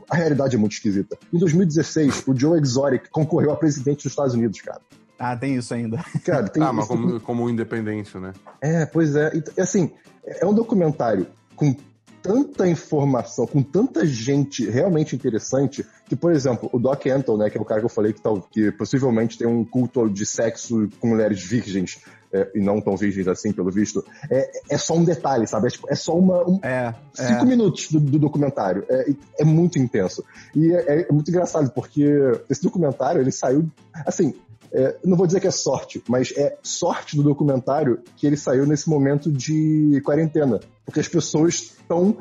[0.09, 1.17] A realidade é muito esquisita.
[1.31, 4.81] Em 2016, o Joe Exotic concorreu a presidente dos Estados Unidos, cara.
[5.17, 6.03] Ah, tem isso ainda.
[6.25, 8.33] Cara, tem Ah, mas como, como independente, né?
[8.61, 9.31] É, pois é.
[9.35, 9.91] E, assim,
[10.25, 11.75] é um documentário com
[12.21, 17.57] tanta informação, com tanta gente realmente interessante, que, por exemplo, o Doc Antle, né, que
[17.57, 20.89] é o cara que eu falei que, tá, que possivelmente tem um culto de sexo
[20.99, 21.99] com mulheres virgens,
[22.33, 25.67] é, e não tão virgens assim, pelo visto, é, é só um detalhe, sabe?
[25.67, 27.45] É, tipo, é só uma, um, é, cinco é.
[27.45, 28.83] minutos do, do documentário.
[28.89, 30.23] É, é, muito intenso.
[30.55, 32.03] E é, é, muito engraçado, porque
[32.49, 33.69] esse documentário, ele saiu,
[34.05, 34.33] assim,
[34.75, 38.65] é, não vou dizer que é sorte, mas é sorte do documentário que ele saiu
[38.65, 40.59] nesse momento de quarentena.
[40.83, 42.17] Porque as pessoas estão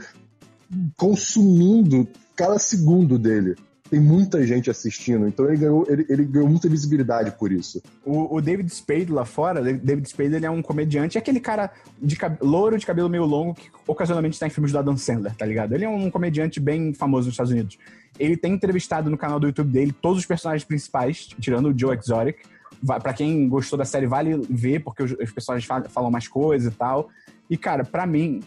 [0.97, 3.57] consumindo cada segundo dele.
[3.91, 7.83] Tem muita gente assistindo, então ele ganhou, ele, ele ganhou muita visibilidade por isso.
[8.05, 11.71] O, o, David Spade lá fora, David Spade ele é um comediante, é aquele cara
[12.01, 15.45] de louro de cabelo meio longo que ocasionalmente está em filmes do Adam Sandler, tá
[15.45, 15.75] ligado?
[15.75, 17.79] Ele é um comediante bem famoso nos Estados Unidos.
[18.19, 21.97] Ele tem entrevistado no canal do YouTube dele todos os personagens principais, tirando o Joe
[21.97, 22.39] Exotic.
[22.87, 26.77] Para quem gostou da série, vale ver, porque os, os personagens falam mais coisas e
[26.77, 27.11] tal.
[27.51, 28.41] E, cara, para mim,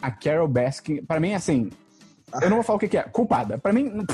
[0.00, 1.70] a Carol Baskin, para mim, assim,
[2.42, 3.58] eu não vou falar o que, que é, culpada.
[3.58, 4.04] Para mim,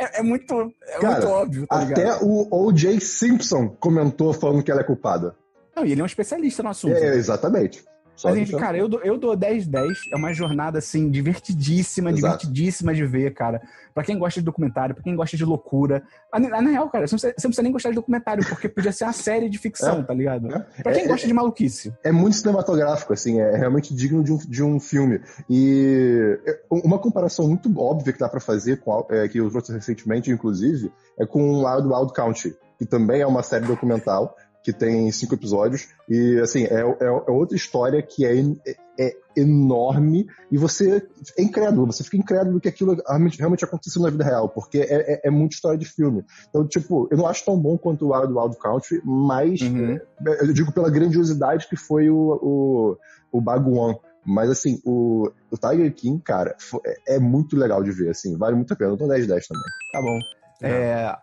[0.00, 3.00] é, é, muito, é Cara, muito óbvio, tá Até o O.J.
[3.00, 5.34] Simpson comentou falando que ela é culpada.
[5.76, 6.94] Não, e ele é um especialista no assunto.
[6.94, 7.84] É, exatamente.
[8.24, 9.88] Mas, gente, cara, eu dou, eu dou 10-10.
[10.12, 12.38] É uma jornada, assim, divertidíssima, Exato.
[12.38, 13.62] divertidíssima de ver, cara.
[13.94, 16.02] Pra quem gosta de documentário, pra quem gosta de loucura.
[16.32, 18.68] Na, na real, cara, você não, precisa, você não, precisa, nem gostar de documentário, porque
[18.68, 20.52] podia ser uma série de ficção, é, tá ligado?
[20.52, 20.82] É.
[20.82, 21.92] Pra quem é, gosta de maluquice.
[22.04, 25.20] É muito cinematográfico, assim, é realmente digno de um, de um filme.
[25.48, 29.72] E é, uma comparação muito óbvia que dá pra fazer, com, é, que eu trouxe
[29.72, 34.36] recentemente, inclusive, é com o Wild Wild Country, que também é uma série documental
[34.72, 35.88] que tem cinco episódios.
[36.08, 41.06] E, assim, é, é, é outra história que é, é, é, enorme e você
[41.36, 45.14] é incrédulo, você fica incrédulo que aquilo realmente, realmente aconteceu na vida real, porque é,
[45.14, 46.24] é, é muita história de filme.
[46.48, 49.98] Então, tipo, eu não acho tão bom quanto o Wild Wild Country, mas uhum.
[50.26, 52.96] É, eu digo pela grandiosidade que foi o, o,
[53.32, 53.96] o Baguan.
[54.22, 56.54] Mas, assim, o, o Tiger King, cara,
[56.84, 58.90] é, é muito legal de ver, assim, vale muito a pena.
[58.90, 59.64] Eu tô 10 10 também.
[59.92, 60.18] Tá bom.
[60.62, 61.16] É...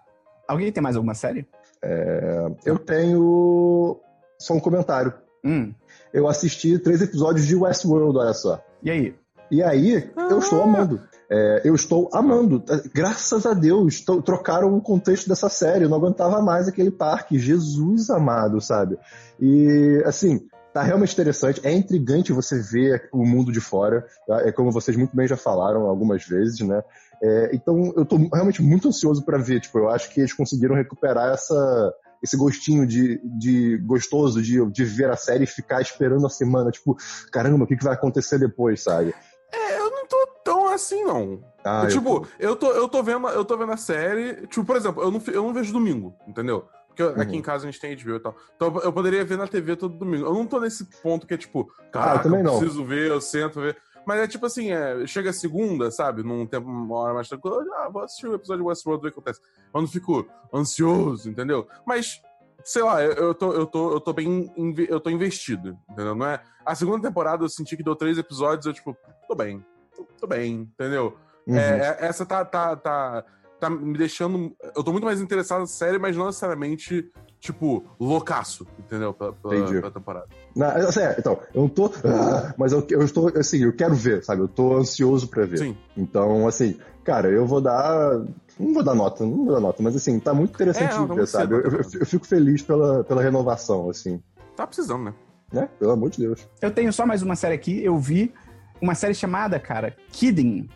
[0.47, 1.45] Alguém tem mais alguma série?
[1.83, 3.99] É, eu tenho
[4.39, 5.13] só um comentário.
[5.43, 5.73] Hum.
[6.13, 8.61] Eu assisti três episódios de Westworld, olha só.
[8.83, 9.15] E aí?
[9.49, 10.27] E aí, ah.
[10.29, 11.01] eu estou amando.
[11.29, 12.63] É, eu estou amando.
[12.93, 15.85] Graças a Deus, trocaram o contexto dessa série.
[15.85, 17.39] Eu não aguentava mais aquele parque.
[17.39, 18.97] Jesus amado, sabe?
[19.39, 21.61] E, assim, tá realmente interessante.
[21.63, 24.05] É intrigante você ver o mundo de fora.
[24.25, 24.41] Tá?
[24.41, 26.81] É como vocês muito bem já falaram algumas vezes, né?
[27.21, 29.59] É, então, eu tô realmente muito ansioso para ver.
[29.61, 34.85] Tipo, eu acho que eles conseguiram recuperar essa, esse gostinho de, de gostoso de, de
[34.85, 36.95] ver a série e ficar esperando a semana, tipo,
[37.31, 39.13] caramba, o que, que vai acontecer depois, sabe?
[39.51, 41.39] É, eu não tô tão assim, não.
[41.63, 44.47] Ah, Eu, eu tipo, tô- eu tô, eu, tô vendo, eu tô vendo a série.
[44.47, 46.65] Tipo, por exemplo, eu não, eu não vejo domingo, entendeu?
[46.87, 47.39] Porque eu- aqui Uhum.
[47.39, 48.35] em casa a gente tem HBO e tal.
[48.55, 50.25] Então eu- eu poderia ver na TV todo domingo.
[50.25, 52.57] Eu não tô nesse ponto que é tipo, caraca, também eu não.
[52.57, 53.77] preciso ver, eu sento ver.
[54.07, 56.23] Mas é tipo assim, é, chega a segunda, sabe?
[56.23, 59.11] Num tempo, uma hora mais tranquila, ah, vou assistir o episódio de Westworld ver o
[59.11, 59.41] que acontece.
[59.73, 61.67] Eu não fico ansioso, entendeu?
[61.85, 62.21] Mas,
[62.63, 64.49] sei lá, eu, eu, tô, eu, tô, eu tô bem.
[64.87, 66.15] Eu tô investido, entendeu?
[66.15, 66.41] Não é.
[66.65, 68.95] A segunda temporada eu senti que deu três episódios, eu, tipo,
[69.27, 69.65] tô bem.
[69.93, 71.17] Tô, tô bem, entendeu?
[71.45, 71.57] Uhum.
[71.57, 73.25] É, é- essa tá, tá, tá,
[73.59, 74.55] tá me deixando.
[74.75, 79.13] Eu tô muito mais interessado na série, mas não necessariamente, tipo, loucaço, entendeu?
[79.13, 80.27] Pela, pela, temporada.
[80.55, 81.85] Na- assim, é, então, eu não tô.
[82.03, 84.41] ah, mas eu, eu estou, assim, eu quero ver, sabe?
[84.41, 85.57] Eu tô ansioso pra ver.
[85.59, 85.77] Sim.
[85.95, 88.19] Então, assim, cara, eu vou dar.
[88.59, 91.07] Não vou dar nota, não vou dar nota, mas assim, tá muito interessante É, ver,
[91.07, 91.53] muito sabe?
[91.53, 94.19] Eu, eu- eu fico feliz pela, pela renovação, assim.
[94.55, 95.13] Tá precisando, né?
[95.53, 95.69] Né?
[95.79, 96.47] Pelo amor de Deus.
[96.61, 97.83] Eu tenho só mais uma série aqui.
[97.83, 98.33] Eu vi
[98.81, 100.67] uma série chamada, cara, Kidding.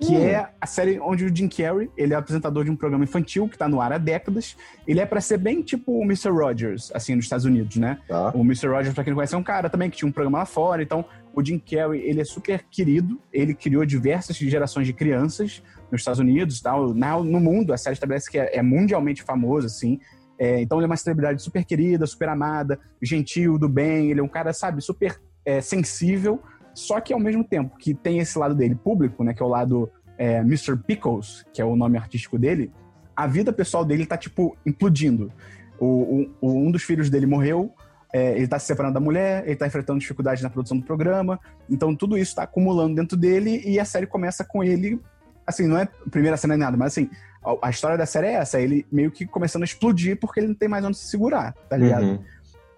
[0.00, 0.24] Que Hum.
[0.24, 3.58] é a série onde o Jim Carrey, ele é apresentador de um programa infantil que
[3.58, 4.56] tá no ar há décadas.
[4.86, 6.30] Ele é pra ser bem tipo o Mr.
[6.30, 7.98] Rogers, assim, nos Estados Unidos, né?
[8.08, 8.30] Tá?
[8.34, 8.68] O Mr.
[8.68, 10.82] Rogers, pra quem não conhece, é um cara também que tinha um programa lá fora.
[10.82, 13.20] Então, o Jim Carrey, ele é super querido.
[13.30, 16.94] Ele criou diversas gerações de crianças nos Estados Unidos e tal.
[16.94, 20.00] Na, no mundo, a série estabelece que é, é mundialmente famoso, assim.
[20.38, 24.10] É, então, ele é uma celebridade super querida, super amada, gentil, do bem.
[24.10, 26.42] Ele é um cara, sabe, super é, sensível.
[26.74, 29.48] Só que, ao mesmo tempo que tem esse lado dele público, né, que é o
[29.48, 30.76] lado é, Mr.
[30.76, 32.70] Pickles, que é o nome artístico dele,
[33.16, 35.32] a vida pessoal dele tá, tipo, implodindo.
[35.78, 37.72] O, o- um dos filhos dele morreu,
[38.12, 41.38] é, ele tá se separando da mulher, ele tá enfrentando dificuldades na produção do programa,
[41.68, 45.00] então tudo isso tá acumulando dentro dele e a série começa com ele,
[45.46, 47.08] assim, não é a primeira cena nem nada, mas assim,
[47.42, 50.48] a, a história da série é essa, ele meio que começando a explodir porque ele
[50.48, 52.02] não tem mais onde se segurar, tá ligado?
[52.04, 52.18] Uhum.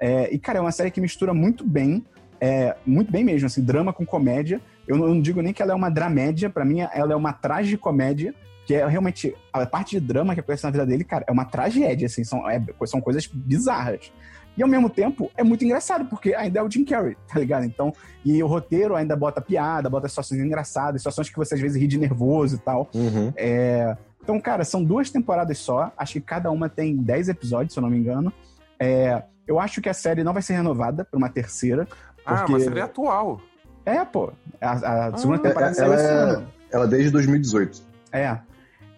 [0.00, 2.04] É, e, cara, é uma série que mistura muito bem,
[2.44, 4.60] é, muito bem mesmo, assim, drama com comédia.
[4.88, 7.16] Eu não, eu não digo nem que ela é uma dramédia, pra mim ela é
[7.16, 8.34] uma tragicomédia,
[8.66, 11.44] que é realmente a parte de drama que acontece na vida dele, cara, é uma
[11.44, 14.12] tragédia, assim, são, é- são coisas bizarras.
[14.56, 17.64] E ao mesmo tempo é muito engraçado, porque ainda é o Jim Carrey, tá ligado?
[17.64, 17.92] Então,
[18.24, 21.86] e o roteiro ainda bota piada, bota situações engraçadas, situações que você às vezes ri
[21.86, 22.90] de nervoso e tal.
[22.94, 23.32] Uhum.
[23.36, 25.90] É, Então, cara, são duas temporadas só.
[25.96, 28.32] Acho que cada uma tem 10 episódios, se eu não me engano.
[28.78, 31.88] É, Eu acho que a série não vai ser renovada pra uma terceira.
[32.24, 33.40] Ah, Porque- mas série atual.
[33.84, 34.32] É, pô.
[34.60, 36.46] A, a segunda Ah, temporada é- saiu ela é- ano.
[36.70, 37.82] Ela desde 2018.
[38.12, 38.38] É.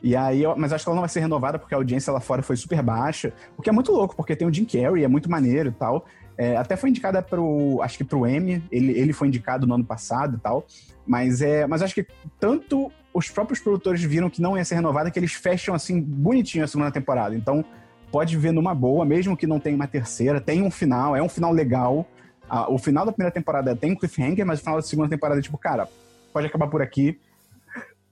[0.02, 2.42] E aí, mas acho que ela não vai ser renovada porque a audiência lá fora
[2.42, 3.32] foi super baixa.
[3.56, 6.04] O que é muito louco, porque tem o Jim Carrey, é muito maneiro e tal.
[6.36, 7.80] É, até foi indicada pro.
[7.80, 8.62] Acho que pro Emmy.
[8.70, 10.66] Ele, ele foi indicado no ano passado e tal.
[11.06, 11.66] Mas é.
[11.66, 12.06] Mas acho que
[12.38, 16.64] tanto os próprios produtores viram que não ia ser renovada que eles fecham assim bonitinho
[16.64, 17.34] a segunda temporada.
[17.34, 17.64] Então,
[18.12, 21.28] pode ver numa boa, mesmo que não tenha uma terceira, tem um final, é um
[21.28, 22.04] final legal.
[22.48, 25.40] Ah, o final da primeira temporada tem um cliffhanger, mas o final da segunda temporada
[25.40, 25.88] é tipo, cara,
[26.32, 27.18] pode acabar por aqui,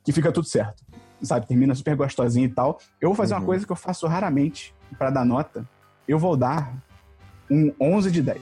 [0.04, 0.82] que fica tudo certo.
[1.22, 2.78] Sabe, termina super gostosinho e tal.
[3.00, 3.46] Eu vou fazer uma Uhum.
[3.46, 5.64] coisa que eu faço raramente pra dar nota.
[6.08, 6.74] Eu vou dar
[7.50, 8.40] um 11 de 10.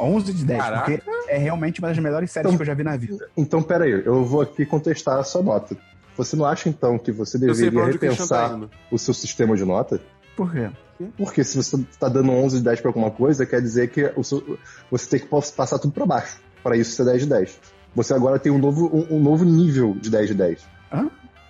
[0.00, 0.84] 11 de 10, Caraca.
[0.98, 3.28] porque é realmente uma das melhores séries Então- que eu já vi na vida.
[3.36, 5.76] Então, peraí, eu vou aqui contestar a sua nota.
[6.16, 8.70] Você não acha, então, que você deveria tá repensar indo.
[8.90, 10.00] o seu sistema de nota?
[10.36, 10.68] Por quê?
[11.16, 14.22] Porque se você está dando 11 de 10 para alguma coisa, quer dizer que o
[14.24, 14.58] seu-
[14.90, 16.38] você tem que passar tudo para baixo.
[16.62, 17.58] Para isso ser 10 de 10.
[17.94, 20.66] Você agora tem um novo, um, um novo nível de 10 de 10.
[20.92, 21.08] Hã?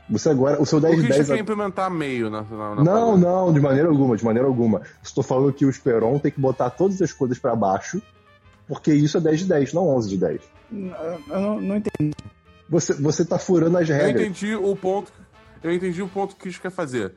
[0.08, 1.28] Você agora, o seu O 10 de Christian 10...
[1.36, 3.16] quer implementar meio na, na, na Não, parada.
[3.18, 4.82] não, de maneira alguma, de maneira alguma.
[5.02, 8.00] Estou falando que o Esperon tem que botar todas as coisas para baixo,
[8.68, 10.40] porque isso é 10 de 10, não 11 de 10.
[10.72, 10.78] Eu
[11.28, 12.14] eu não, não entendi.
[12.68, 14.22] Você, você tá furando as Eu regras.
[14.22, 15.12] entendi o ponto.
[15.62, 17.14] Eu entendi o ponto que o Christian quer fazer.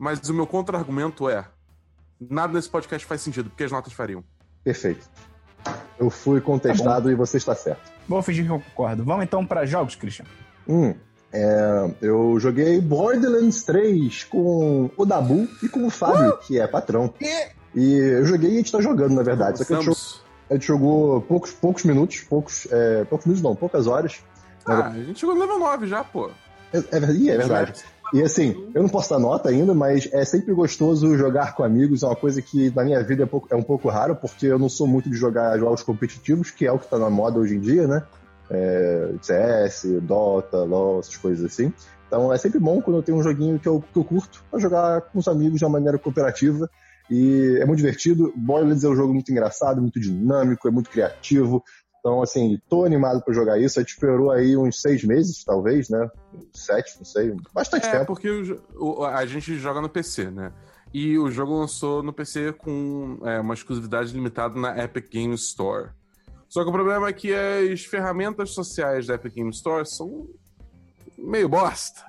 [0.00, 1.44] Mas o meu contra-argumento é:
[2.18, 4.24] nada nesse podcast faz sentido, porque as notas fariam.
[4.64, 5.06] Perfeito.
[5.98, 7.92] Eu fui contestado e você está certo.
[8.08, 9.04] Vou fingir que eu concordo.
[9.04, 10.24] Vamos então pra jogos, Christian.
[10.66, 10.94] Hum,
[11.30, 17.12] é, eu joguei Borderlands 3 com o Dabu e com o Fábio, que é patrão.
[17.74, 19.58] E eu joguei e a gente tá jogando, na verdade.
[19.58, 20.02] Só que a gente, jogou,
[20.48, 24.24] a gente jogou poucos, poucos minutos, poucos, é, poucos minutos não, poucas horas.
[24.64, 26.30] Ah, a gente chegou no level 9 já, pô.
[26.72, 27.00] É, é, é
[27.36, 27.84] verdade.
[28.12, 32.02] E assim, eu não posso dar nota ainda, mas é sempre gostoso jogar com amigos.
[32.02, 34.58] É uma coisa que na minha vida é, pouco- é um pouco raro, porque eu
[34.58, 37.54] não sou muito de jogar jogos competitivos, que é o que tá na moda hoje
[37.54, 38.02] em dia, né?
[38.50, 41.72] É, CS, Dota, LoL, essas coisas assim.
[42.08, 44.58] Então é sempre bom quando eu tenho um joguinho que eu, que eu curto pra
[44.58, 46.68] jogar com os amigos de uma maneira cooperativa.
[47.08, 48.32] E é muito divertido.
[48.36, 51.62] Borderlands é um jogo muito engraçado, muito dinâmico, é muito criativo.
[52.00, 53.78] Então, assim, tô animado pra jogar isso.
[53.78, 56.08] A gente esperou aí uns seis meses, talvez, né?
[56.52, 57.34] Sete, não sei.
[57.52, 58.06] Bastante É, tempo.
[58.06, 58.62] porque o
[59.00, 60.50] o- a gente joga no PC, né?
[60.92, 65.90] E o jogo lançou no PC com é, uma exclusividade limitada na Epic Game Store.
[66.48, 70.26] Só que o problema é que as ferramentas sociais da Epic Game Store são
[71.18, 72.00] meio bosta.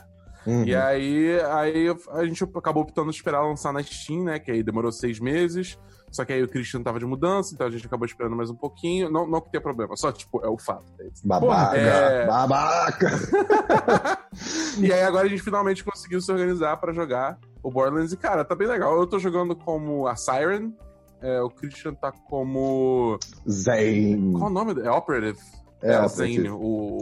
[0.47, 0.63] Uhum.
[0.63, 4.39] E aí, aí a gente acabou optando esperar lançar na Steam, né?
[4.39, 5.77] Que aí demorou seis meses.
[6.11, 8.55] Só que aí o Christian tava de mudança, então a gente acabou esperando mais um
[8.55, 9.09] pouquinho.
[9.09, 10.85] Não, não que tenha problema, só, tipo, é o fato.
[10.99, 11.07] É.
[11.23, 12.25] Babaca, É.
[12.27, 13.09] babaca.
[14.79, 18.13] E aí agora a gente finalmente conseguiu se organizar pra jogar o Borderlands.
[18.13, 18.97] E, cara, tá bem legal.
[18.97, 20.73] Eu tô jogando como a Siren.
[21.21, 23.19] é, o Christian tá como.
[23.49, 24.31] Zen.
[24.33, 24.73] Qual o nome?
[24.81, 25.37] É Operative.
[25.81, 26.09] É, operativo.
[26.15, 26.57] Zane, o,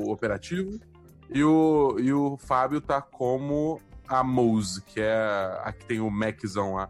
[0.07, 0.79] o operativo.
[1.31, 5.13] E o, e o Fábio tá como a Mose, que é
[5.63, 6.89] a que tem o Maczão lá.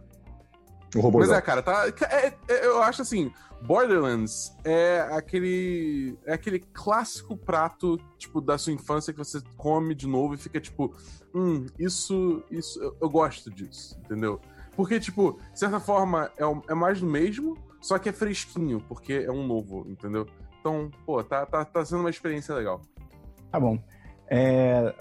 [0.95, 1.29] O robôzão.
[1.29, 1.87] Mas é, cara, tá.
[1.87, 3.31] é- é- eu acho assim,
[3.61, 6.17] Borderlands é aquele.
[6.25, 10.59] É aquele clássico prato, tipo, da sua infância que você come de novo e fica
[10.59, 10.95] tipo,
[11.33, 12.43] hum, isso.
[12.49, 14.39] isso eu, eu gosto disso, entendeu?
[14.75, 19.13] Porque, tipo, de certa forma, é, é mais do mesmo, só que é fresquinho, porque
[19.13, 20.25] é um novo, entendeu?
[20.59, 22.81] Então, pô, tá, tá, tá sendo uma experiência legal.
[23.51, 23.77] Tá bom.
[24.27, 24.93] É...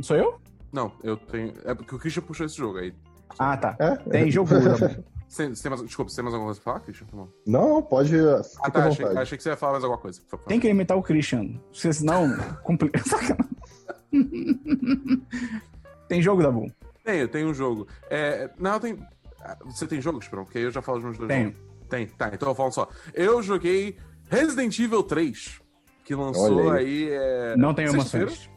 [0.00, 0.40] Sou eu?
[0.72, 1.54] Não, eu tenho.
[1.64, 2.94] É porque o Christian puxou esse jogo aí.
[3.38, 3.76] Ah, tá.
[3.78, 3.96] É?
[3.96, 4.50] Tem jogo.
[5.28, 7.06] Você, você tem mais, desculpa, você tem mais alguma coisa pra falar, Christian?
[7.12, 7.28] Não.
[7.46, 8.14] Não, pode.
[8.62, 8.86] Ah, tá.
[8.86, 10.20] Achei, achei que você ia falar mais alguma coisa.
[10.22, 10.46] por favor.
[10.46, 11.60] Tem que imitar o Christian.
[11.70, 12.34] Porque senão.
[12.62, 13.00] Complica.
[16.08, 16.72] Tem jogo, Dabu?
[17.04, 17.86] Tenho, tenho um jogo.
[18.10, 18.98] É, não, tem.
[19.66, 20.44] Você tem jogo, Esperão?
[20.44, 21.50] Porque aí eu já falo de uns dois Tenho.
[21.52, 21.68] jogos.
[21.88, 22.88] Tem, tá, então eu falo só.
[23.14, 23.96] Eu joguei
[24.30, 25.60] Resident Evil 3,
[26.04, 27.08] que lançou Olha aí.
[27.10, 28.26] é, Não tenho sexta-feira.
[28.26, 28.50] emoções.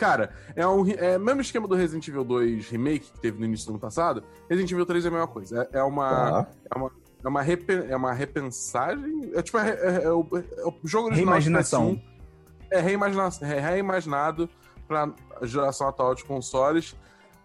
[0.00, 3.44] Cara, é o é, o mesmo esquema do Resident Evil 2 Remake que teve no
[3.44, 4.24] início do ano passado.
[4.48, 5.68] Resident Evil 3 é a mesma coisa.
[5.74, 6.46] É, é uma.
[6.74, 6.90] É uma,
[7.22, 9.30] é uma, repen- é uma repensagem.
[9.34, 11.96] É tipo, é, é- é o, é o jogo original de Reimaginação.
[11.96, 12.02] PS1.
[12.70, 14.48] É, reimagina, é reimaginado
[14.88, 16.96] pra geração atual de consoles.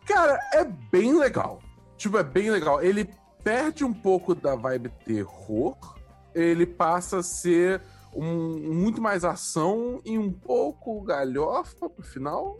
[0.05, 1.59] Cara, é bem legal.
[1.97, 2.81] Tipo, é bem legal.
[2.81, 3.09] Ele
[3.43, 5.75] perde um pouco da vibe terror.
[6.33, 7.81] Ele passa a ser
[8.15, 12.59] um, muito mais ação e um pouco galhofa pro final.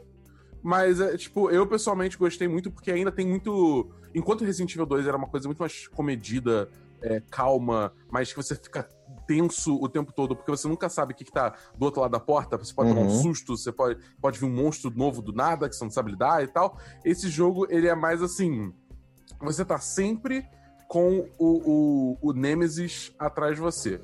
[0.62, 3.90] Mas, é, tipo, eu pessoalmente gostei muito porque ainda tem muito.
[4.14, 6.68] Enquanto Resident Evil 2 era uma coisa muito mais comedida,
[7.02, 8.88] é, calma, mas que você fica
[9.28, 12.12] tenso o tempo todo, porque você nunca sabe o que, que tá do outro lado
[12.12, 12.58] da porta.
[12.58, 13.22] Você pode tomar um Uhum.
[13.22, 16.44] susto, você pode, pode vir um monstro novo do nada que você não sabe lidar
[16.44, 16.78] e tal.
[17.04, 18.74] Esse jogo, ele é mais assim.
[19.42, 20.46] Você tá sempre
[20.88, 24.02] com o, o, o Nemesis atrás de você.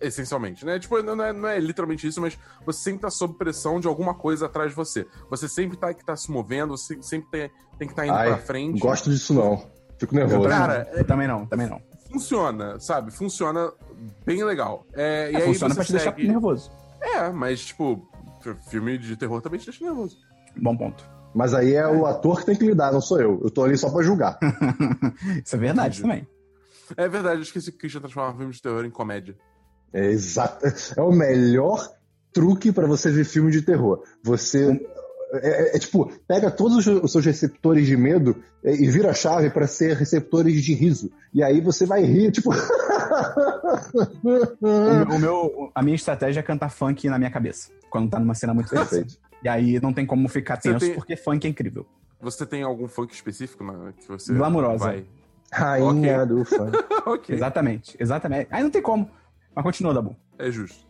[0.00, 0.78] Essencialmente, né?
[0.78, 4.14] Tipo, não é, não é literalmente isso, mas você sempre tá sob pressão de alguma
[4.14, 5.06] coisa atrás de você.
[5.30, 8.28] Você sempre tá que tá se movendo, você sempre tem, tem que estar indo Ai,
[8.28, 8.78] pra frente.
[8.80, 9.66] Gosto disso não.
[9.98, 10.48] Fico nervoso.
[10.48, 10.98] Cara, não.
[10.98, 11.80] Eu também não, também não.
[12.10, 13.10] Funciona, sabe?
[13.10, 13.72] Funciona
[14.24, 14.86] bem legal.
[14.94, 16.70] É, e É, aí funciona você pra te deixar segue- nervoso.
[17.00, 18.08] É, mas, tipo,
[18.68, 20.16] filme de terror também te deixa nervoso.
[20.56, 21.04] Bom ponto.
[21.34, 23.40] Mas aí é o ator que tem que lidar, não sou eu.
[23.44, 24.38] Eu tô ali só pra julgar.
[25.44, 26.26] Isso é verdade também.
[26.96, 29.36] É verdade, eu esqueci que o Christian transformava filme de terror em comédia.
[29.92, 30.64] É exato.
[30.96, 31.88] É o melhor
[32.32, 34.02] truque pra você ver filme de terror.
[34.22, 34.80] Você.
[35.32, 39.10] É, é- é tipo, pega todos os, os seus receptores de medo é, e vira
[39.10, 41.10] a chave pra ser receptores de riso.
[41.32, 42.50] E aí você vai rir, tipo.
[43.92, 44.28] O,
[44.68, 47.70] meu- o meu, a minha estratégia é cantar funk na minha cabeça.
[47.88, 48.84] Quando tá numa cena muito tensa.
[48.86, 49.14] Perfeito.
[49.42, 51.86] E aí não tem como ficar tenso, tem- porque funk é incrível.
[52.20, 54.84] Você tem algum funk específico na, que você Glamurosa.
[54.84, 55.04] vai?
[55.52, 56.26] Rainha Ok.
[56.26, 56.70] do fã.
[57.06, 58.48] ok, Exatamente, exatamente.
[58.50, 59.10] Aí não tem como.
[59.54, 60.16] Mas continua, Dabu.
[60.38, 60.88] é justo.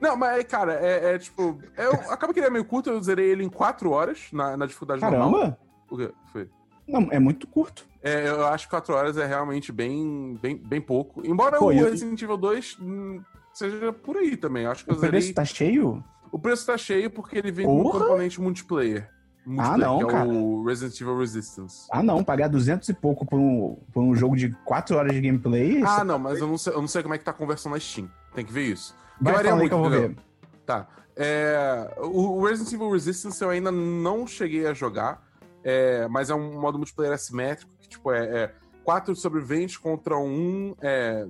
[0.00, 1.60] Não, mas, cara, é, é tipo...
[1.76, 4.66] Eu, acaba que ele é meio curto, eu zerei ele em 4 horas, na, na
[4.66, 5.30] dificuldade normal.
[5.30, 5.58] Caramba!
[5.88, 6.10] O quê?
[6.32, 6.48] Foi?
[6.88, 7.86] Não, é muito curto.
[8.02, 11.24] É, eu acho que 4 horas é realmente bem, bem, bem pouco.
[11.24, 13.22] Embora Pô, o eu- Resident Evil 2 hum,
[13.54, 14.66] seja por aí também.
[14.66, 15.20] Acho que eu O zerei...
[15.20, 16.02] preço tá cheio?
[16.32, 18.00] O preço tá cheio porque ele vem com um Porra!
[18.00, 19.08] componente multiplayer.
[19.44, 20.28] Multiplayer não, que é cara.
[20.28, 21.86] o Resident Evil Resistance.
[21.90, 22.22] Ah, não.
[22.22, 25.82] Pagar 200 e pouco por um, por um jogo de 4 horas de gameplay.
[25.82, 27.34] Ah, você não, mas eu não, sei, eu não sei como é que tá a
[27.34, 28.08] conversão na Steam.
[28.34, 28.94] Tem que ver isso.
[29.20, 30.08] Vai falar muito, que eu vou entendeu?
[30.10, 30.16] ver.
[30.64, 30.88] Tá.
[31.14, 35.22] É, o Resident Evil Resistance eu ainda não cheguei a jogar,
[35.62, 40.74] é, mas é um modo multiplayer assimétrico, que tipo, é, é quatro sobreviventes contra um.
[40.80, 41.26] É,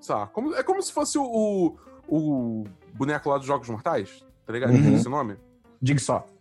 [0.00, 4.24] sei lá, como, é como se fosse o, o, o boneco lá dos Jogos Mortais,
[4.46, 4.72] tá ligado?
[4.72, 4.94] Uhum.
[4.94, 5.36] Esse nome?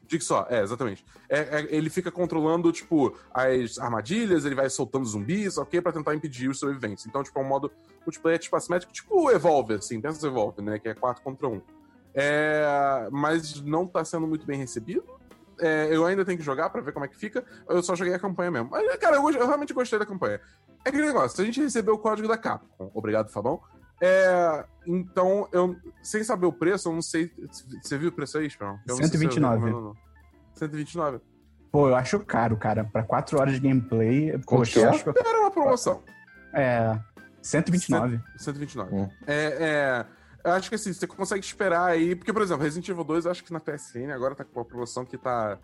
[0.07, 0.45] Diga só.
[0.49, 1.05] É, exatamente.
[1.29, 6.13] É, é, ele fica controlando, tipo, as armadilhas, ele vai soltando zumbis, ok, pra tentar
[6.13, 7.05] impedir os sobreviventes.
[7.05, 7.71] Então, tipo, é um modo
[8.05, 11.61] multiplayer, tipo, assimétrico, tipo Evolve, assim, pensa Evolve, né, que é 4 contra 1.
[12.13, 15.03] É, mas não tá sendo muito bem recebido.
[15.59, 17.45] É, eu ainda tenho que jogar pra ver como é que fica.
[17.69, 18.69] Eu só joguei a campanha mesmo.
[18.71, 20.39] Mas, cara, eu, eu realmente gostei da campanha.
[20.85, 23.61] É aquele negócio, a gente recebeu o código da Capcom, obrigado, Fabão.
[24.01, 27.31] É, então, eu, sem saber o preço, eu não sei.
[27.81, 28.79] Você viu o preço aí, Esperão?
[28.87, 29.55] Eu não sei se eu 129.
[29.55, 29.95] recomendo ou não.
[30.55, 31.19] 129.
[31.71, 32.83] Pô, eu acho caro, cara.
[32.83, 34.89] Pra 4 horas de gameplay, poxa, que eu é?
[34.89, 35.19] acho que...
[35.19, 36.03] Era uma promoção.
[36.53, 36.99] É...
[37.41, 38.21] 129.
[38.37, 38.95] 129.
[38.95, 39.09] Hum.
[39.27, 40.05] É, é,
[40.43, 42.15] eu acho que assim, você consegue esperar aí.
[42.15, 44.65] Porque, por exemplo, Resident Evil 2, eu acho que na PSN agora tá com uma
[44.65, 45.57] promoção que tá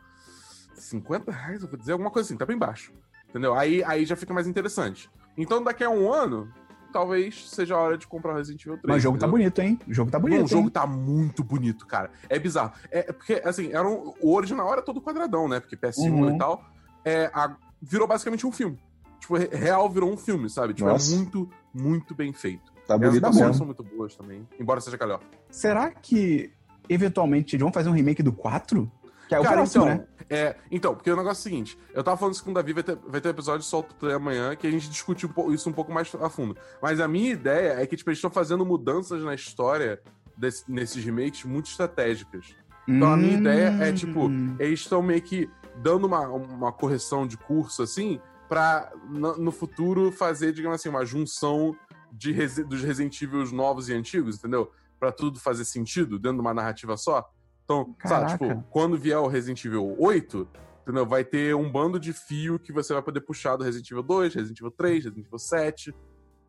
[0.74, 2.94] 50 reais, eu vou dizer, alguma coisa assim, tá bem baixo.
[3.30, 3.54] Entendeu?
[3.54, 5.10] Aí, aí já fica mais interessante.
[5.38, 6.52] Então, daqui a um ano,
[6.92, 8.84] talvez seja a hora de comprar o Resident Evil 3.
[8.88, 9.40] Mas o jogo tá entendeu?
[9.40, 9.80] bonito, hein?
[9.88, 10.70] O jogo tá Não, bonito, o jogo hein?
[10.70, 12.12] tá muito bonito, cara.
[12.30, 12.74] É bizarro.
[12.92, 15.60] É é porque, assim, era um- o original era todo quadradão, né?
[15.60, 16.36] Porque PS1 Uhum.
[16.36, 16.64] e tal.
[17.06, 18.78] É, a- virou basicamente um filme.
[19.20, 20.74] Tipo, re- real virou um filme, sabe?
[20.74, 21.14] Tipo, Nossa.
[21.14, 22.72] é muito, muito bem feito.
[22.88, 23.54] Tá As bonito mesmo.
[23.54, 25.20] são muito boas também, embora seja calhor.
[25.52, 26.52] Será que,
[26.88, 28.92] eventualmente, eles vão fazer um remake do 4?
[29.30, 30.08] Que é o Cara, próximo, então, né?
[30.28, 32.74] é, então, porque o negócio é o seguinte, eu tava falando isso com o Davi,
[32.74, 35.74] vai ter, vai ter um episódio solto amanhã, que a gente discute um isso um
[35.74, 36.58] pouco mais a fundo.
[36.82, 40.02] Mas a minha ideia é que, tipo, eles estão fazendo mudanças na história
[40.36, 42.56] desse- nesses remakes muito estratégicas.
[42.88, 43.40] Então a minha Hum.
[43.40, 48.92] ideia é, tipo, eles estão meio que dando uma, uma correção de curso, assim, pra
[49.08, 51.76] no, futuro fazer, digamos assim, uma junção
[52.12, 54.72] de dos Resident Evil novos e antigos, entendeu?
[55.00, 57.30] Pra tudo fazer sentido dentro de uma narrativa só.
[57.70, 58.48] Então, sabe, Caraca.
[58.48, 60.48] tipo, quando vier o Resident Evil 8,
[60.82, 61.06] entendeu?
[61.06, 64.34] Vai ter um bando de fio que você vai poder puxar do Resident Evil 2,
[64.34, 65.94] Resident Evil 3, Resident Evil 7,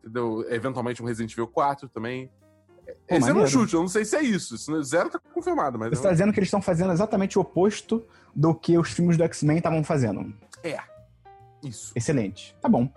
[0.03, 0.43] entendeu?
[0.49, 2.31] Eventualmente um Resident Evil 4 também.
[3.07, 4.55] Pô, Esse é um chute, eu não sei se é isso.
[4.55, 5.91] isso não- Zero tá confirmado, mas.
[5.95, 8.03] Você tá dizendo que eles estão fazendo exatamente o oposto
[8.35, 10.33] do que os filmes do X-Men estavam fazendo.
[11.63, 11.91] Isso.
[11.95, 12.55] Excelente.
[12.59, 12.89] Tá bom.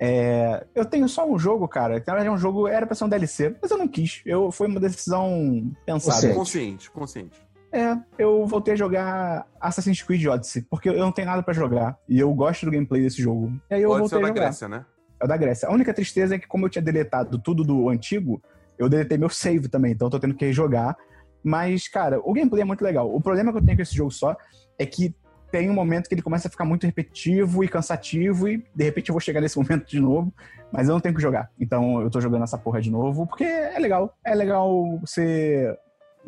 [0.00, 2.00] É, eu tenho só um jogo, cara.
[2.00, 4.22] que Na verdade é um jogo, era pra ser um DLC, mas eu não quis.
[4.26, 6.34] Eu, foi uma decisão pensada.
[6.34, 7.40] Consciente, consciente.
[7.72, 11.98] É, eu voltei a jogar Assassin's Creed Odyssey, porque eu não tenho nada pra jogar.
[12.08, 13.52] E eu gosto do gameplay desse jogo.
[13.70, 14.40] E aí eu Pode voltei ser a da jogar.
[14.40, 14.86] Grécia, né?
[15.20, 15.68] É o da Grécia.
[15.68, 18.42] A única tristeza é que, como eu tinha deletado tudo do antigo,
[18.78, 20.96] eu deletei meu save também, então eu tô tendo que rejogar.
[21.42, 23.14] Mas, cara, o gameplay é muito legal.
[23.14, 24.36] O problema que eu tenho com esse jogo só
[24.78, 25.14] é que
[25.50, 29.08] tem um momento que ele começa a ficar muito repetitivo e cansativo, e de repente
[29.08, 30.32] eu vou chegar nesse momento de novo,
[30.70, 31.50] mas eu não tenho que jogar.
[31.58, 34.14] Então eu tô jogando essa porra de novo, porque é legal.
[34.24, 35.76] É legal ser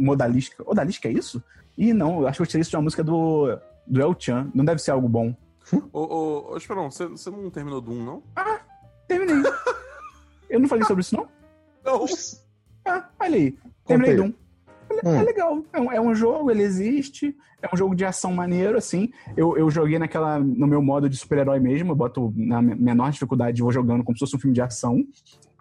[0.01, 0.63] modalística.
[0.67, 1.43] Odalística é isso?
[1.79, 4.51] Ih, não, eu acho que eu tirei isso de uma música do, do El Chan.
[4.55, 5.35] Não deve ser algo bom.
[5.93, 8.23] Ô, ô, ô Esperão, você, você não terminou do 1, não?
[9.07, 9.51] Terminei.
[10.49, 11.27] eu não falei sobre isso, não?
[11.85, 12.05] Não.
[12.85, 13.59] Ah, olha aí.
[13.87, 14.17] Terminei.
[14.17, 14.33] Doom.
[15.05, 15.23] É Hum.
[15.25, 15.65] legal.
[15.73, 17.37] É um, é um jogo, ele existe.
[17.63, 19.13] É um jogo de ação maneiro, assim.
[19.37, 21.93] Eu, eu joguei naquela, no meu modo de super-herói mesmo.
[21.93, 24.61] Eu boto na me- menor dificuldade e vou jogando como se fosse um filme de
[24.63, 25.05] ação.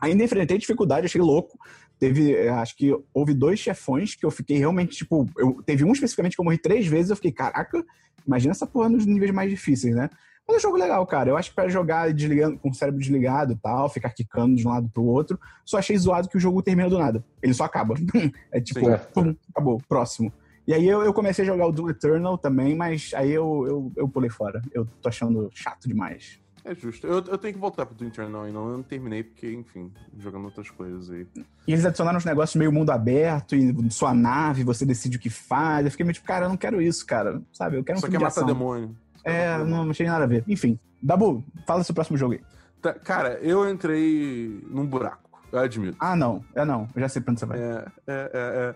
[0.02, 1.60] Ainda enfrentei dificuldade, achei louco.
[2.00, 5.28] Teve, eh, acho que houve dois chefões que eu fiquei realmente, tipo...
[5.38, 7.10] Eu, teve um especificamente que eu morri três vezes.
[7.10, 7.84] Eu fiquei, caraca,
[8.26, 10.10] imagina essa porra nos níveis mais difíceis, né?
[10.48, 11.30] Mas é um jogo legal, cara.
[11.30, 14.68] Eu acho que pra jogar desligando, com o cérebro desligado e tal, ficar quicando de
[14.68, 17.24] um lado pro outro, só achei zoado que o jogo termina do nada.
[17.42, 17.94] Ele só acaba.
[18.52, 18.98] é tipo, Sim.
[19.14, 20.34] pum, acabou, próximo.
[20.68, 23.92] E aí eu, eu comecei a jogar o Doom Eternal também, mas aí eu, eu,
[23.96, 24.62] eu pulei fora.
[24.72, 26.40] Eu tô achando chato demais.
[26.70, 27.08] É justo.
[27.08, 28.60] Eu, eu tenho que voltar pro Doom Eternal ainda.
[28.60, 31.26] Eu não terminei porque, enfim, jogando outras coisas aí.
[31.68, 35.32] E eles adicionaram uns negócios meio mundo aberto, e sua nave, você decide o que
[35.32, 35.86] faz.
[35.86, 37.42] Eu fiquei meio tipo, cara, eu não quero isso, cara.
[37.52, 37.78] Sabe?
[37.78, 38.46] Eu quero um Só filme quer de matar ação.
[38.46, 38.96] demônio.
[39.24, 40.44] É, não, não tinha nada a ver.
[40.48, 42.42] Enfim, Dabu, fala seu próximo jogo aí.
[42.82, 45.28] Tá, cara, eu entrei num buraco.
[45.52, 45.98] Eu admito.
[46.00, 46.44] Ah, não.
[46.54, 46.88] É não.
[46.96, 47.60] Eu já sei pra onde você vai.
[47.60, 48.76] É, é, é, é.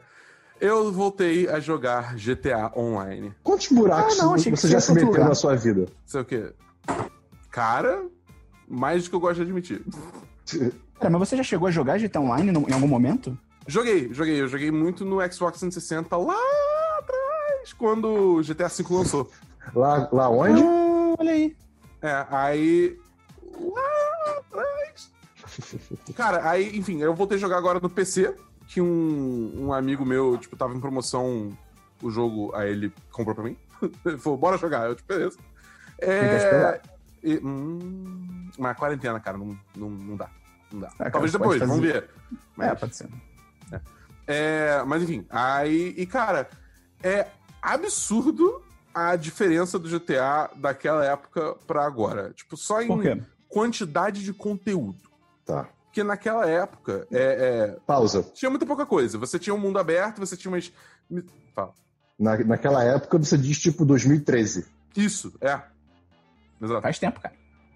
[0.60, 3.34] Eu voltei a jogar GTA Online.
[3.44, 5.30] Quantos buracos Ah, não, achei que você você já se meteu lugar.
[5.30, 5.86] na sua vida?
[6.06, 6.52] Sei o quê?
[7.54, 8.04] Cara,
[8.68, 9.86] mais do que eu gosto de admitir.
[11.00, 13.38] Cara, mas você já chegou a jogar GTA Online no- em algum momento?
[13.68, 14.42] Joguei, joguei.
[14.42, 16.36] Eu joguei muito no Xbox 360 lá
[16.98, 19.30] atrás, quando o GTA V lançou.
[19.76, 20.64] Lá, lá onde?
[20.64, 21.56] Ah, olha aí.
[22.02, 23.00] É, aí.
[23.56, 25.12] Lá atrás.
[26.16, 28.36] Cara, aí, enfim, eu voltei a jogar agora no PC,
[28.68, 31.56] que um, um amigo meu, tipo, tava em promoção
[32.02, 33.56] o jogo, aí ele comprou pra mim.
[34.04, 34.88] Ele falou, bora jogar.
[34.88, 35.38] Eu, tipo, beleza.
[36.00, 36.82] É.
[37.24, 40.30] E, hum, mas a quarentena, cara, não, não, não dá.
[40.72, 40.90] Não dá.
[40.90, 42.04] cara, Talvez pode depois, vamos ver.
[42.04, 42.08] É,
[42.58, 43.10] Mas- pode ser.
[44.28, 45.94] é, mas enfim, aí.
[45.98, 46.50] E cara,
[47.02, 47.28] é
[47.62, 48.62] absurdo
[48.94, 52.32] a diferença do GTA daquela época pra agora.
[52.34, 55.02] Tipo, só em quantidade de conteúdo.
[55.46, 55.68] Tá.
[55.86, 57.22] Porque naquela época é,
[57.76, 58.24] é, Pausa.
[58.34, 59.18] tinha muita pouca coisa.
[59.20, 60.72] Você tinha um mundo aberto, você tinha umas.
[61.54, 61.74] Fala.
[62.18, 64.66] Na, naquela época você diz tipo 2013.
[64.96, 65.62] Isso, é.
[66.64, 66.82] Exato.
[66.82, 67.36] Faz tempo, cara.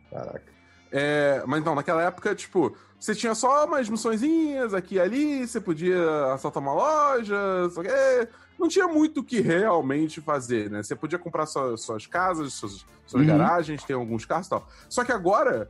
[0.09, 0.43] Caraca.
[0.91, 5.59] É, mas então, naquela época, tipo, você tinha só umas missõezinhas aqui e ali, você
[5.59, 7.35] podia assaltar uma loja,
[7.81, 8.27] que é,
[8.57, 10.81] não tinha muito o que realmente fazer, né?
[10.81, 13.27] Você podia comprar sua- suas casas, suas, suas Uhum.
[13.27, 14.65] garagens, ter alguns carros e tal.
[14.89, 15.67] Só que agora,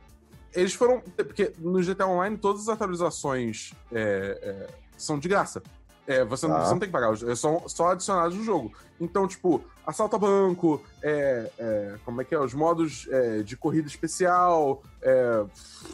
[0.54, 1.00] eles foram.
[1.00, 4.66] Porque no GTA Online todas as atualizações é, é,
[4.96, 5.62] são de graça.
[6.08, 6.64] É, você, não, Tá.
[6.64, 8.72] você não tem que pagar, é só, só adicionados no jogo.
[8.98, 12.40] Então, tipo, assalto a banco, é, é, como é que é?
[12.40, 15.44] Os modos é, de corrida especial, é,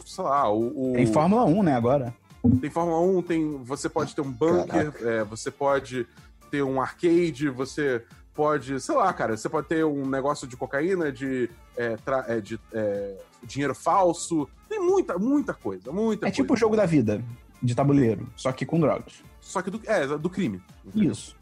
[0.05, 0.91] sei lá, o.
[0.91, 2.13] o- Tem Fórmula 1, né, agora?
[2.61, 6.07] tem Fórmula 1, tem, você pode ter um bunker, é, você pode
[6.49, 8.01] ter um arcade, você
[8.33, 12.39] pode, sei lá, cara, você pode ter um negócio de cocaína, de, é, tra- é,
[12.39, 14.47] de é, dinheiro falso.
[14.69, 16.35] Tem muita, muita coisa, muita É coisa.
[16.35, 17.21] tipo o jogo da vida,
[17.61, 19.15] de tabuleiro, só que com drogas.
[19.45, 20.61] Só que do, é, do crime.
[20.83, 21.11] entendeu?
[21.11, 21.35] Isso,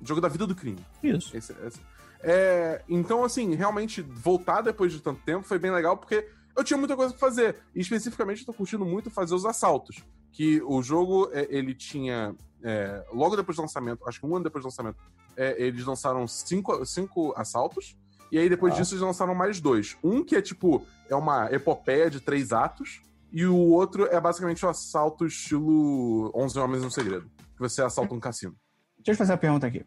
[0.00, 0.78] O jogo da vida do crime.
[1.02, 1.36] isso.
[1.36, 1.80] Esse- esse.
[2.22, 6.76] É, então, assim, realmente, voltar depois de tanto tempo foi bem legal, porque eu tinha
[6.78, 7.56] muita coisa pra fazer.
[7.74, 10.02] E especificamente, eu tô curtindo muito fazer os assaltos.
[10.32, 12.34] Que o jogo, é, ele tinha.
[12.62, 14.98] é, logo depois do lançamento, acho que um ano depois do lançamento,
[15.36, 17.96] é, eles lançaram cinco, cinco assaltos.
[18.30, 18.76] E aí, depois Ah.
[18.76, 19.96] disso, eles lançaram mais dois.
[20.04, 23.00] Um que é tipo, é uma epopeia de três atos.
[23.32, 27.30] E o outro é basicamente o assalto estilo 11 Homens no Segredo.
[27.60, 28.54] Que você assalta um cassino.
[28.96, 29.84] Deixa eu fazer uma pergunta aqui.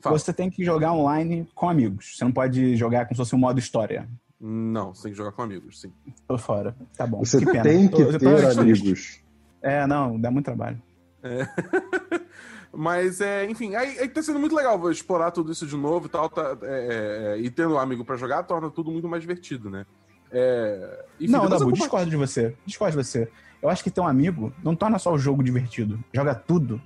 [0.00, 0.18] Fala.
[0.18, 2.16] Você tem que jogar online com amigos.
[2.16, 4.08] Você não pode jogar como se fosse um modo história.
[4.40, 5.92] Não, você tem que jogar com amigos, sim.
[6.26, 6.76] Tô fora.
[6.96, 7.24] Tá bom.
[7.24, 7.62] Você pena.
[7.62, 9.20] tem que tô ter amigos.
[9.62, 10.82] É, não, dá muito trabalho.
[12.72, 16.06] Mas, é, enfim, aí, aí tá sendo muito legal vou explorar tudo isso de novo
[16.06, 16.28] e tal.
[16.28, 19.86] tá, é, é, e tendo um amigo pra jogar torna tudo muito mais divertido, né?
[20.32, 21.76] É, enfim, não, Dabu, compartilho.
[21.76, 22.56] discordo de você.
[22.66, 23.30] Discordo de você.
[23.62, 26.02] Eu acho que ter um amigo não torna só o jogo divertido.
[26.12, 26.82] Joga tudo.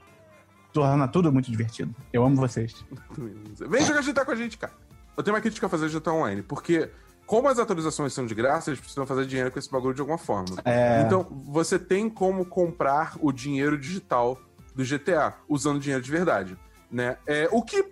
[0.73, 1.95] Torna tudo muito divertido.
[2.13, 2.85] Eu amo vocês.
[3.69, 4.73] Vem jogar GTA com a gente, cara.
[5.17, 6.91] Eu tenho uma crítica a fazer de GTA Online, porque
[7.27, 10.19] como as atualizações são de graça, eles precisam fazer dinheiro com esse bagulho de alguma
[10.19, 10.57] forma.
[10.65, 11.03] É.
[11.05, 14.41] Então, você tem como comprar o dinheiro digital
[14.75, 16.57] do GTA usando dinheiro de verdade,
[16.91, 17.17] né?
[17.27, 17.83] É, o que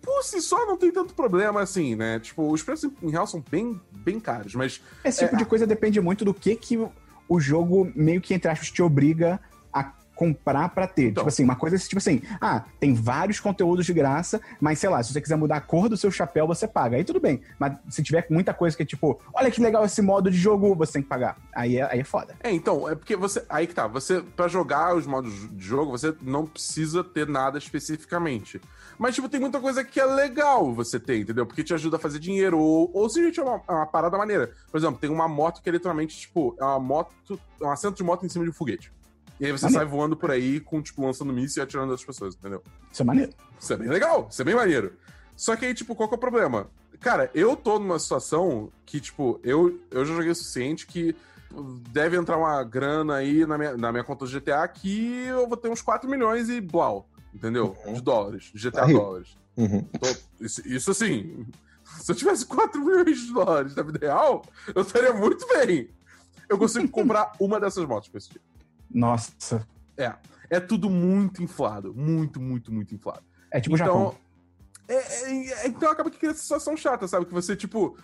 [0.00, 2.18] por si só não tem tanto problema assim, né?
[2.18, 5.66] Tipo, os preços em real são bem, bem caros, mas Esse tipo É, de coisa
[5.66, 6.78] depende muito do que, que
[7.28, 9.38] o- jogo meio que, entre aspas, te obriga
[10.20, 11.04] comprar pra ter.
[11.04, 11.22] Então.
[11.22, 15.02] Tipo assim, uma coisa tipo assim, ah, tem vários conteúdos de graça, mas sei lá,
[15.02, 16.98] se você quiser mudar a cor do seu chapéu, você paga.
[16.98, 17.40] Aí tudo bem.
[17.58, 20.74] Mas se tiver muita coisa que é tipo, olha que legal esse modo de jogo,
[20.74, 21.38] você tem que pagar.
[21.54, 22.36] Aí é, aí é foda.
[22.42, 23.42] É, então, é porque você.
[23.48, 27.56] Aí que tá, você, pra jogar os modos de jogo, você não precisa ter nada
[27.56, 28.60] especificamente.
[28.98, 31.46] Mas, tipo, tem muita coisa que é legal você ter, entendeu?
[31.46, 34.52] Porque te ajuda a fazer dinheiro, ou, ou simplesmente é uma, é uma parada maneira.
[34.70, 37.40] Por exemplo, tem uma moto que é literalmente, tipo, é uma moto.
[37.58, 38.92] É um assento de moto em cima de um foguete.
[39.40, 39.84] E aí você Maneiro.
[39.84, 42.62] sai voando por aí com, tipo, lançando míssil e atirando as pessoas, entendeu?
[42.92, 43.32] Isso é maneiro.
[43.58, 44.92] Isso é bem legal, isso é bem maneiro.
[45.34, 46.68] Só que aí, tipo, qual que é o problema?
[47.00, 51.16] Cara, eu tô numa situação que, tipo, eu, eu já joguei o suficiente que
[51.90, 55.56] deve entrar uma grana aí na minha, na minha conta do GTA que eu vou
[55.56, 57.74] ter uns 4 milhões e blau, entendeu?
[57.86, 57.94] Uhum.
[57.94, 59.36] De dólares, de GTA Tá dólares.
[59.56, 59.86] Uhum.
[60.38, 61.46] Isso, isso assim,
[62.00, 65.88] se eu tivesse 4 milhões de dólares na vida real, eu estaria muito bem.
[66.48, 68.49] Eu consigo comprar uma dessas motos com esse dinheiro.
[68.92, 69.66] Nossa.
[69.96, 70.12] É,
[70.48, 73.22] é tudo muito inflado, muito, muito, muito inflado.
[73.50, 74.14] É tipo então, Japão.
[74.88, 77.26] é- é- é- então acaba que cria essa situação chata, sabe?
[77.26, 77.96] Que você, tipo,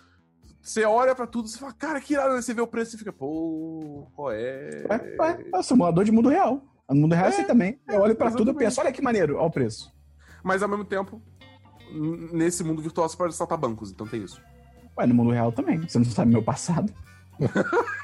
[0.62, 2.99] você olha pra tudo, você fala, cara, que irado, aí você vê o preço e
[2.99, 4.84] fica, pô, qual é?
[4.89, 5.16] É,
[5.55, 6.62] é, é simulador de mundo real.
[6.89, 7.80] No mundo real é É, assim também.
[7.89, 8.59] Eu olho pra tudo e exatamente.
[8.64, 9.93] penso, olha que maneiro, olha o preço.
[10.45, 11.20] Mas ao mesmo tempo,
[12.32, 14.41] nesse mundo virtual você pode assaltar bancos, então tem isso.
[14.99, 15.80] Ué, no mundo real também.
[15.80, 16.93] Você não sabe meu passado.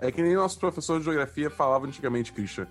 [0.00, 2.66] É que nem nosso professor de geografia falava antigamente, Christian.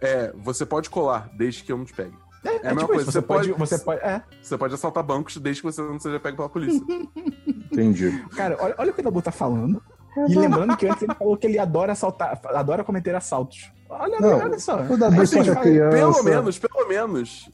[0.00, 2.14] É, você pode colar desde que eu não te pegue.
[2.44, 3.12] É, É a é mesma tipo coisa, isso.
[3.12, 4.00] você pode, pode- você pode.
[4.02, 4.22] É.
[4.42, 6.80] Você pode assaltar bancos desde que você não seja pego pela polícia.
[7.72, 8.24] Entendi.
[8.36, 9.82] Cara, olha, olha o que o Dabu tá falando.
[10.28, 13.70] E lembrando que antes ele falou que ele adora assaltar, adora cometer assaltos.
[13.88, 14.80] Olha, Não, olha só.
[14.82, 15.96] O Dabu só é criança.
[15.96, 17.50] pelo menos, pelo menos.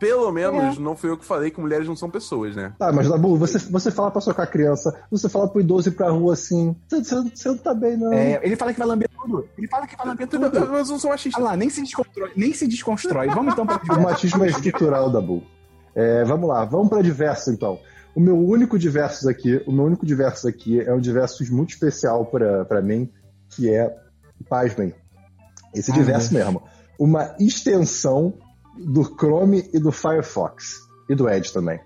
[0.00, 2.72] Pelo menos não fui eu que falei que mulheres não são pessoas, né?
[2.78, 5.92] Tá, mas Dabu, você, você fala pra socar a criança, você fala pro idoso ir
[5.92, 8.12] pra rua assim, você, você- não tá bem, não.
[8.12, 9.46] É, ele fala que vai lamber tudo.
[9.58, 10.50] Ele fala que vai lamber tudo.
[10.70, 11.38] Mas eu não sou machista.
[11.38, 12.30] Olha lá, nem se desconstrói.
[12.34, 13.28] Nem se desconstrói.
[13.28, 15.42] Vamos então para O machismo é estrutural, Dabu.
[15.94, 17.78] É, vamos lá, vamos pra diversos então.
[18.14, 22.24] O meu único diversos aqui, o meu único diversos aqui é um diversos muito especial
[22.26, 23.08] pra pra mim,
[23.50, 23.94] que é,
[24.48, 24.94] pasmem,
[25.74, 26.44] esse Ai, diverso Deus.
[26.44, 26.62] mesmo.
[26.98, 28.34] Uma extensão
[28.80, 30.88] do Chrome e do Firefox.
[31.08, 31.80] E do Edge também.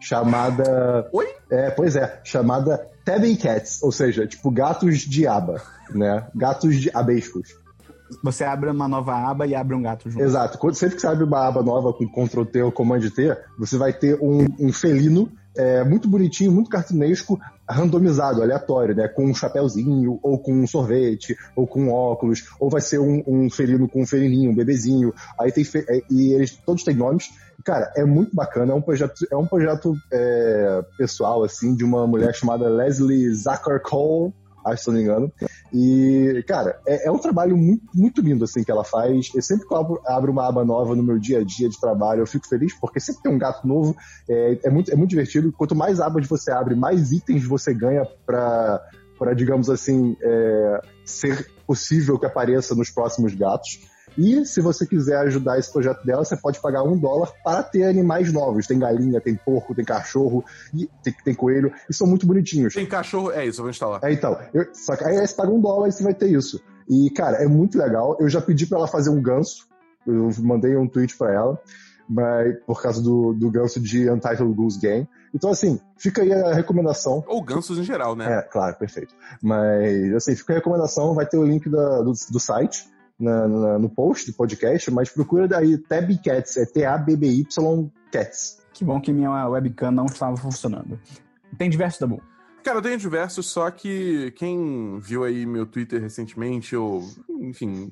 [0.00, 1.08] Chamada.
[1.12, 1.26] Oi?
[1.50, 5.60] É, pois é, chamada Tabbing Cats, ou seja, tipo gatos de aba,
[5.90, 6.26] né?
[6.34, 7.58] Gatos de abescos.
[8.22, 10.24] Você abre uma nova aba e abre um gato junto.
[10.24, 10.58] Exato.
[10.58, 13.76] Quando, sempre que você abre uma aba nova com Ctrl T ou Command T, você
[13.76, 17.38] vai ter um, um felino é, muito bonitinho, muito cartunesco,
[17.70, 19.08] randomizado, aleatório, né?
[19.08, 23.50] Com um chapéuzinho, ou com um sorvete, ou com óculos, ou vai ser um, um
[23.50, 25.14] felino com um felininho, um bebezinho.
[25.38, 27.30] Aí tem é, e eles todos têm nomes.
[27.64, 28.72] Cara, é muito bacana.
[28.72, 33.80] É um projeto, é um projeto é, pessoal assim de uma mulher chamada Leslie Zucker
[33.82, 34.32] Cole
[34.64, 35.32] acho, se não me engano.
[35.72, 39.30] E, cara, é, é um trabalho muito, muito lindo, assim, que ela faz.
[39.34, 41.80] Eu sempre que eu abro, abro uma aba nova no meu dia a dia de
[41.80, 43.96] trabalho, eu fico feliz, porque sempre tem um gato novo,
[44.28, 45.52] é, é muito, é muito divertido.
[45.52, 48.80] Quanto mais abas você abre, mais itens você ganha pra,
[49.18, 53.80] pra digamos assim, é, ser possível que apareça nos próximos gatos.
[54.16, 57.84] E se você quiser ajudar esse projeto dela, você pode pagar um dólar para ter
[57.84, 58.66] animais novos.
[58.66, 60.44] Tem galinha, tem porco, tem cachorro,
[60.74, 62.74] e tem, tem coelho, e são muito bonitinhos.
[62.74, 64.00] Tem cachorro, é isso, eu vou instalar.
[64.02, 66.60] É, então, eu, só que aí você paga um dólar e você vai ter isso.
[66.88, 68.16] E, cara, é muito legal.
[68.20, 69.68] Eu já pedi para ela fazer um ganso,
[70.06, 71.60] eu mandei um tweet para ela,
[72.08, 75.08] mas, por causa do, do ganso de Untitled Goose Game.
[75.32, 77.22] Então, assim, fica aí a recomendação.
[77.28, 78.38] Ou gansos em geral, né?
[78.38, 79.14] É, claro, perfeito.
[79.40, 82.90] Mas, assim, fica a recomendação, vai ter o link da, do, do site
[83.20, 88.58] na, na, no post do podcast, mas procura daí Tabby Cats, é T-A-B-B-Y Cats.
[88.72, 90.98] Que bom que minha webcam não estava funcionando.
[91.58, 92.22] Tem diversos, Dabu?
[92.62, 97.90] Cara, eu tenho diversos, só que quem viu aí meu Twitter recentemente, ou, enfim,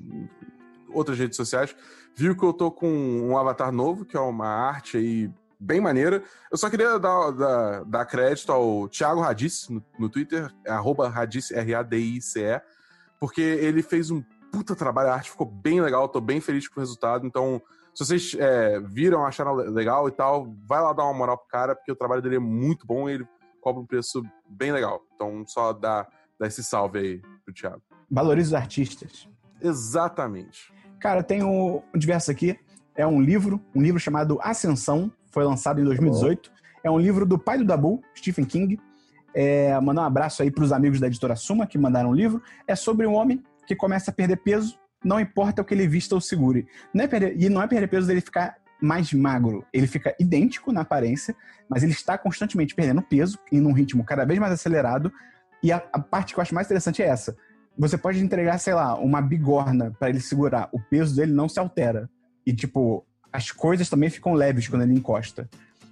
[0.91, 1.75] outras redes sociais,
[2.15, 6.23] viu que eu tô com um avatar novo, que é uma arte aí bem maneira.
[6.51, 11.09] Eu só queria dar, dar, dar crédito ao Thiago Radice no, no Twitter, é arroba
[11.09, 12.61] Radice, R-A-D-I-C-E,
[13.19, 16.79] porque ele fez um puta trabalho, a arte ficou bem legal, tô bem feliz com
[16.79, 17.25] o resultado.
[17.25, 17.61] Então,
[17.93, 21.75] se vocês é, viram, acharam legal e tal, vai lá dar uma moral pro cara,
[21.75, 23.27] porque o trabalho dele é muito bom e ele
[23.61, 25.01] cobra um preço bem legal.
[25.15, 26.07] Então, só dá,
[26.39, 27.81] dá esse salve aí pro Thiago.
[28.09, 29.29] Valoriza os artistas.
[29.61, 30.73] Exatamente.
[30.99, 32.57] Cara, tem um diverso aqui.
[32.95, 36.51] É um livro, um livro chamado Ascensão, foi lançado em 2018.
[36.83, 38.79] É um livro do pai do Dabu, Stephen King.
[39.33, 42.41] É, mandar um abraço aí para os amigos da editora Suma que mandaram o livro.
[42.67, 46.15] É sobre um homem que começa a perder peso, não importa o que ele vista
[46.15, 46.67] ou segure.
[46.91, 49.63] Não é perder, e não é perder peso dele ficar mais magro.
[49.71, 51.35] Ele fica idêntico na aparência,
[51.69, 55.13] mas ele está constantemente perdendo peso em um ritmo cada vez mais acelerado.
[55.61, 57.37] E a, a parte que eu acho mais interessante é essa.
[57.77, 60.67] Você pode entregar, sei lá, uma bigorna para ele segurar.
[60.71, 62.09] O peso dele não se altera.
[62.43, 65.47] E, tipo, as coisas também ficam leves quando ele encosta.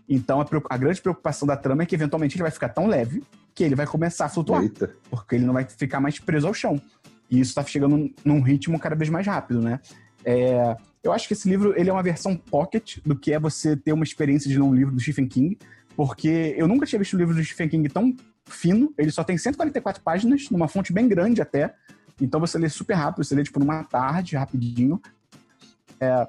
[0.09, 3.23] Então, a, a, grande preocupação da trama é que, eventualmente, ele vai ficar tão leve
[3.53, 4.61] que ele vai começar a flutuar.
[4.61, 4.91] Eita.
[5.09, 6.81] Porque ele não vai ficar mais preso ao chão.
[7.29, 9.79] E isso está chegando num ritmo cada vez mais rápido, né?
[10.23, 13.75] É, eu acho que esse livro ele é uma versão pocket do que é você
[13.75, 15.57] ter uma experiência de ler um livro do Stephen King,
[15.95, 18.15] porque eu nunca tinha visto um livro do Stephen King tão
[18.45, 18.93] fino.
[18.97, 21.73] Ele só tem 144 páginas, numa fonte bem grande até.
[22.21, 25.01] Então você lê super rápido, você lê tipo numa tarde, rapidinho.
[25.99, 26.27] É,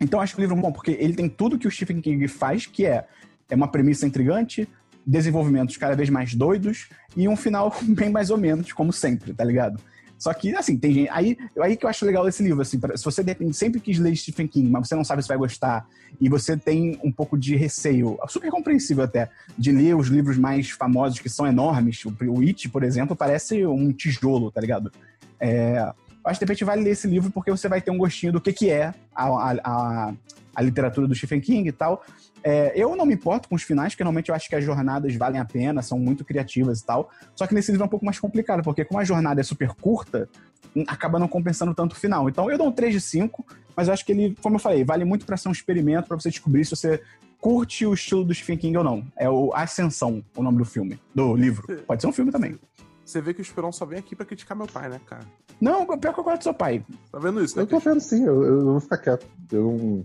[0.00, 2.26] então acho que o livro é bom, porque ele tem tudo que o Stephen King
[2.26, 3.06] faz, que é,
[3.48, 4.68] é uma premissa intrigante,
[5.06, 9.44] desenvolvimentos cada vez mais doidos e um final bem mais ou menos, como sempre, tá
[9.44, 9.80] ligado?
[10.20, 11.08] Só que, assim, tem gente.
[11.10, 13.98] Aí, aí que eu acho legal esse livro, assim, pra, se você depende, sempre quis
[13.98, 15.88] ler Stephen King, mas você não sabe se vai gostar,
[16.20, 20.68] e você tem um pouco de receio, super compreensível até, de ler os livros mais
[20.68, 22.04] famosos que são enormes.
[22.04, 24.92] O, o It, por exemplo, parece um tijolo, tá ligado?
[25.40, 25.90] É,
[26.24, 28.40] acho que de repente vale ler esse livro porque você vai ter um gostinho do
[28.40, 30.14] que, que é a, a, a,
[30.54, 32.04] a literatura do Stephen King e tal.
[32.42, 35.14] É, eu não me importo com os finais, porque normalmente eu acho que as jornadas
[35.14, 37.10] valem a pena, são muito criativas e tal.
[37.34, 39.74] Só que nesse livro é um pouco mais complicado, porque como a jornada é super
[39.74, 40.28] curta,
[40.86, 42.28] acaba não compensando tanto o final.
[42.28, 43.44] Então eu dou um 3 de 5,
[43.76, 46.18] mas eu acho que ele, como eu falei, vale muito para ser um experimento, para
[46.18, 47.02] você descobrir se você
[47.40, 49.04] curte o estilo do Stephen King ou não.
[49.16, 51.82] É o Ascensão, o nome do filme, do livro.
[51.86, 52.58] Pode ser um filme também.
[53.10, 55.22] Você vê que o Esperon só vem aqui pra criticar meu pai, né, cara?
[55.60, 56.84] Não, pior que eu gosto do seu pai.
[57.10, 57.62] Tá vendo isso, né?
[57.62, 59.26] Eu tô vendo sim, eu, eu vou ficar quieto.
[59.50, 60.04] Eu não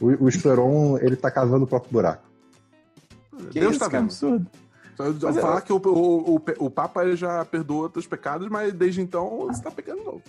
[0.00, 2.22] o, o Esperon, ele tá cavando o próprio buraco.
[3.50, 4.04] Que Deus isso, tá vendo.
[4.04, 4.46] absurdo.
[5.18, 9.00] Só falar que o, o, o, o Papa ele já perdoa teus pecados, mas desde
[9.00, 10.22] então você tá pegando novo.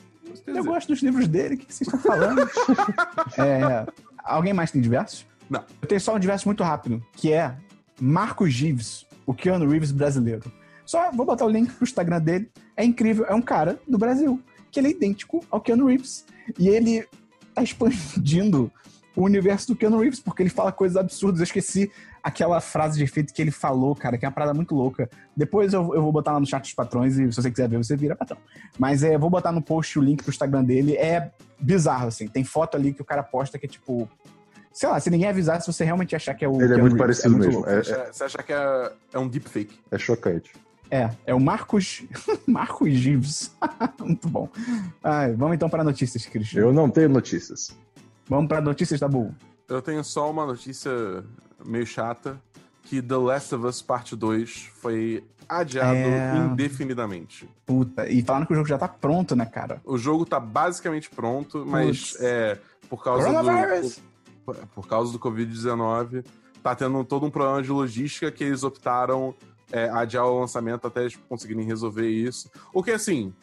[0.47, 2.41] Eu gosto dos livros dele, o que vocês estão falando?
[3.37, 3.85] é,
[4.23, 5.25] alguém mais tem diversos?
[5.49, 5.63] Não.
[5.81, 7.55] Eu tenho só um diverso muito rápido, que é
[7.99, 10.51] Marcos Gives, o Keanu Reeves brasileiro.
[10.85, 12.49] Só vou botar o link pro Instagram dele.
[12.75, 16.25] É incrível, é um cara do Brasil, que ele é idêntico ao Keanu Reeves.
[16.59, 17.07] E ele
[17.53, 18.71] tá expandindo
[19.15, 21.39] o universo do Keanu Reeves, porque ele fala coisas absurdas.
[21.39, 21.89] Eu esqueci
[22.21, 25.09] aquela frase de efeito que ele falou, cara, que é uma parada muito louca.
[25.35, 27.77] Depois eu, eu vou botar lá no chat dos patrões e se você quiser ver,
[27.77, 28.37] você vira patrão.
[28.77, 30.97] Mas é, vou botar no post o link pro Instagram dele.
[30.97, 32.27] É bizarro, assim.
[32.27, 34.09] Tem foto ali que o cara posta que é tipo.
[34.73, 36.61] Sei lá, se ninguém avisar, se você realmente achar que é o.
[36.61, 37.69] Ele é muito Reeves, parecido é muito mesmo.
[37.69, 39.79] É, é, você acha que é, é um deepfake?
[39.91, 40.51] É chocante.
[40.89, 42.03] É, é o Marcos.
[42.47, 43.55] Marcos Gives.
[43.99, 44.49] muito bom.
[45.03, 46.61] Ai, vamos então para notícias, Cristian.
[46.61, 47.75] Eu não tenho notícias.
[48.27, 49.33] Vamos para notícias da Bull.
[49.67, 50.91] Eu tenho só uma notícia
[51.63, 52.39] meio chata,
[52.83, 56.37] que The Last of Us Parte 2 foi adiado é...
[56.37, 57.49] indefinidamente.
[57.65, 59.81] Puta, e falando que o jogo já tá pronto, né, cara?
[59.83, 62.59] O jogo tá basicamente pronto, mas é,
[62.89, 64.05] por causa do...
[64.45, 66.23] Por, por causa do Covid-19,
[66.61, 69.33] tá tendo todo um problema de logística que eles optaram
[69.75, 72.49] é, adiar o lançamento até eles conseguirem resolver isso.
[72.73, 73.33] O que, assim,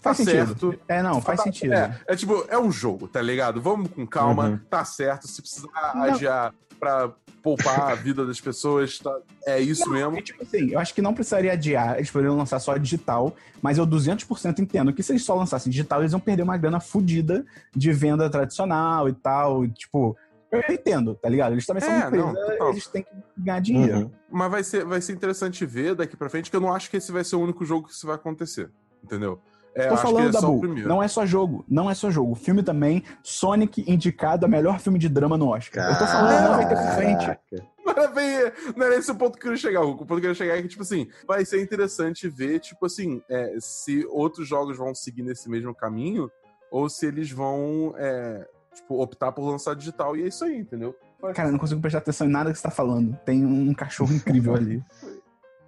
[0.00, 0.46] Faz tá sentido.
[0.46, 0.80] certo.
[0.86, 1.72] É, não, faz Tá- sentido.
[1.74, 3.60] É, é tipo, é um jogo, tá ligado?
[3.60, 4.60] Vamos com calma, Uhum.
[4.70, 5.26] tá certo.
[5.26, 6.02] Se precisar Não.
[6.04, 7.10] adiar pra
[7.42, 10.16] poupar a vida das pessoas, tá- é isso mesmo.
[10.16, 13.76] É tipo assim, eu acho que não precisaria adiar, eles poderiam lançar só digital, mas
[13.76, 17.44] eu 200% entendo que se eles só lançassem digital, eles iam perder uma grana fodida
[17.74, 20.16] de venda tradicional e tal, e, tipo,
[20.52, 21.52] eu entendo, tá ligado?
[21.52, 22.70] Eles também são É, uma empresa, não, total.
[22.70, 23.98] eles têm que ganhar dinheiro.
[23.98, 24.10] Uhum.
[24.30, 26.96] Mas vai ser, vai ser interessante ver daqui pra frente, que eu não acho que
[26.96, 28.70] esse vai ser o único jogo que isso vai acontecer.
[29.02, 29.40] Entendeu?
[29.74, 30.88] É, Tô eu acho que falando, é primeiro.
[30.88, 32.34] não é só jogo, não é só jogo.
[32.34, 35.92] Filme também, Sonic indicado a melhor filme de drama no Oscar.
[35.92, 37.20] Eu tô falando, não vai ter pra frente.
[37.20, 37.70] Caraca.
[37.86, 39.82] Não era, bem, não era esse o ponto que eu queria chegar.
[39.82, 42.84] O ponto que eu queria chegar é que, tipo assim, vai ser interessante ver, tipo
[42.86, 46.28] assim, é, se outros jogos vão seguir nesse mesmo caminho
[46.70, 48.46] ou se eles vão, é,
[48.80, 50.16] tipo, optar por lançar digital.
[50.16, 50.94] E é isso aí, entendeu?
[51.34, 53.18] Cara, eu não consigo prestar atenção em nada que você tá falando.
[53.24, 54.82] Tem um cachorro incrível ali.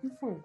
[0.03, 0.37] O que foi?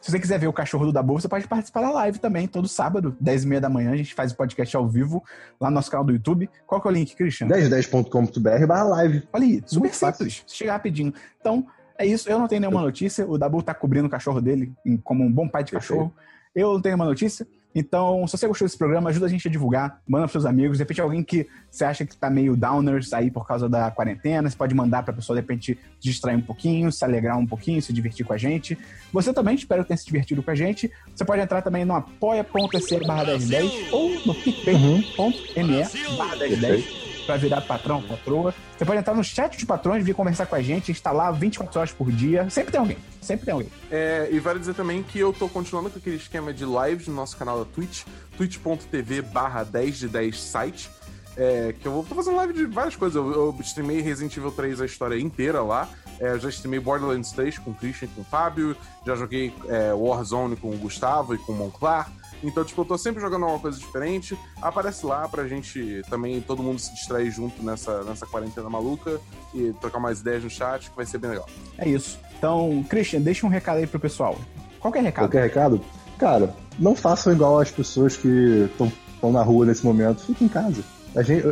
[0.00, 2.68] Se você quiser ver o cachorro do Dabu, você pode participar da live também, todo
[2.68, 3.90] sábado, 10h30 da manhã.
[3.90, 5.24] A gente faz o podcast ao vivo
[5.60, 6.48] lá no nosso canal do YouTube.
[6.66, 7.48] Qual que é o link, Christian?
[7.48, 9.26] 1010.com.br barra live.
[9.32, 10.30] Olha aí, super Muito fácil.
[10.30, 10.44] simples.
[10.46, 11.12] Chega rapidinho.
[11.40, 11.66] Então,
[11.98, 12.28] é isso.
[12.28, 13.26] Eu não tenho nenhuma notícia.
[13.26, 16.14] O Dabu tá cobrindo o cachorro dele como um bom pai de cachorro.
[16.54, 17.46] Eu não tenho nenhuma notícia.
[17.78, 20.00] Então, se você gostou desse programa, ajuda a gente a divulgar.
[20.06, 20.78] Manda pros seus amigos.
[20.78, 24.50] De repente, alguém que você acha que tá meio downers aí por causa da quarentena,
[24.50, 27.92] você pode mandar pra pessoa, de repente, distrair um pouquinho, se alegrar um pouquinho, se
[27.92, 28.76] divertir com a gente.
[29.12, 30.90] Você também, espero que tenha se divertido com a gente.
[31.14, 37.60] Você pode entrar também no apoia.se barra 1010 ou no picpay.me barra 1010 pra virar
[37.60, 38.54] patrão, patroa.
[38.74, 41.92] Você pode entrar no chat de patrões, vir conversar com a gente, lá 24 horas
[41.92, 42.48] por dia.
[42.48, 43.68] Sempre tem alguém, sempre tem alguém.
[43.90, 47.14] É, e vale dizer também que eu tô continuando com aquele esquema de lives no
[47.14, 48.04] nosso canal da Twitch,
[48.38, 50.90] twitch.tv barra 10 de 10 site.
[51.36, 53.14] É, que eu vou tô fazendo live de várias coisas.
[53.14, 55.86] Eu, eu streamei Resident Evil 3 a história inteira lá.
[56.18, 58.74] É, eu já streamei Borderlands 3 com o Christian e com o Fábio.
[59.06, 62.10] Já joguei é, Warzone com o Gustavo e com o Monclar.
[62.42, 64.38] Então, tipo, eu tô sempre jogando alguma coisa diferente.
[64.60, 69.20] Aparece lá pra gente também, todo mundo se distrair junto nessa, nessa quarentena maluca
[69.54, 71.48] e trocar mais ideias no chat, que vai ser bem legal.
[71.76, 72.18] É isso.
[72.38, 74.38] Então, Christian, deixa um recado aí pro pessoal.
[74.78, 75.24] Qual que é recado?
[75.24, 75.80] Qualquer recado?
[76.18, 80.24] Cara, não façam igual as pessoas que estão na rua nesse momento.
[80.24, 80.82] Fiquem em casa.
[81.14, 81.46] A gente,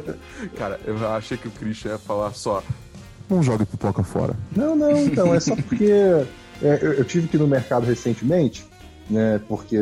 [0.56, 2.62] Cara, eu achei que o Christian ia falar só.
[3.28, 4.36] Não joga pipoca fora.
[4.54, 5.90] Não, não, então, é só porque
[6.62, 8.64] é, eu, eu tive que ir no mercado recentemente,
[9.10, 9.40] né?
[9.48, 9.76] Porque.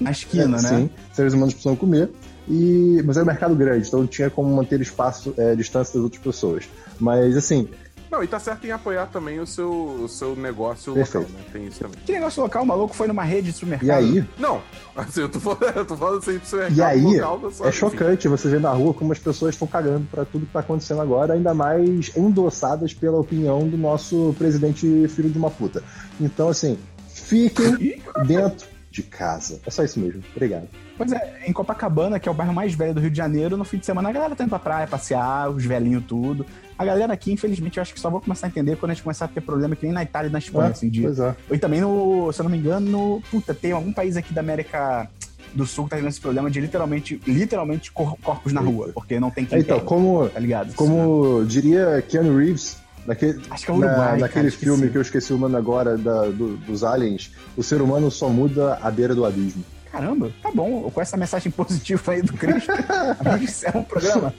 [0.00, 0.68] Na esquina, é, né?
[0.68, 2.10] Sim, seres humanos precisam comer.
[2.48, 6.02] E, mas era um mercado grande, então não tinha como manter espaço, é, distância das
[6.02, 6.64] outras pessoas.
[6.98, 7.68] Mas assim,
[8.10, 11.26] Não, e tá certo em apoiar também o seu, o seu negócio Perfeito.
[11.28, 11.44] local, né?
[11.52, 12.00] Tem isso também.
[12.06, 13.86] Que negócio local, o maluco foi numa rede de supermercado.
[13.86, 14.62] e aí, Não,
[14.96, 17.66] assim, eu tô falando, eu tô falando assim pro seu e aí local da sua
[17.66, 17.78] é enfim.
[17.78, 21.02] chocante você ver na rua como as pessoas estão cagando pra tudo que tá acontecendo
[21.02, 25.82] agora, ainda mais endossadas pela opinião do nosso presidente filho de uma puta.
[26.18, 26.78] Então, assim,
[27.12, 28.66] fiquem dentro
[29.02, 29.60] de casa.
[29.64, 30.22] É só isso mesmo.
[30.34, 30.66] Obrigado.
[30.96, 33.64] Pois é, em Copacabana, que é o bairro mais velho do Rio de Janeiro, no
[33.64, 36.44] fim de semana a galera tá indo pra praia, passear, os velhinhos tudo.
[36.76, 39.02] A galera aqui, infelizmente, eu acho que só vou começar a entender quando a gente
[39.04, 41.02] começar a ter problema que nem na Itália e na Espanha, É, assim, de...
[41.02, 41.34] Pois é.
[41.52, 43.22] E também no, se eu não me engano, no...
[43.30, 45.08] puta, tem algum país aqui da América
[45.54, 49.18] do Sul que tá tendo esse problema de literalmente, literalmente cor- corpos na rua, porque
[49.18, 50.74] não tem quem Então, tem, como, tá ligado?
[50.74, 52.76] como diria Keanu Reeves,
[53.06, 55.56] naquele, Acho que é o na- Uruguai, naquele cara, filme que eu esqueci o nome
[55.56, 59.64] agora, da- do- dos aliens, o ser humano só muda à beira do abismo.
[59.90, 60.90] Caramba, tá bom.
[60.90, 62.70] Com essa mensagem positiva aí do Cristo,
[63.24, 64.34] a gente encerra o programa.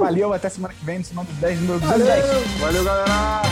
[0.00, 2.24] Valeu, até semana que vem, no Semana dos 10, número 210.
[2.60, 3.42] Valeu, galera!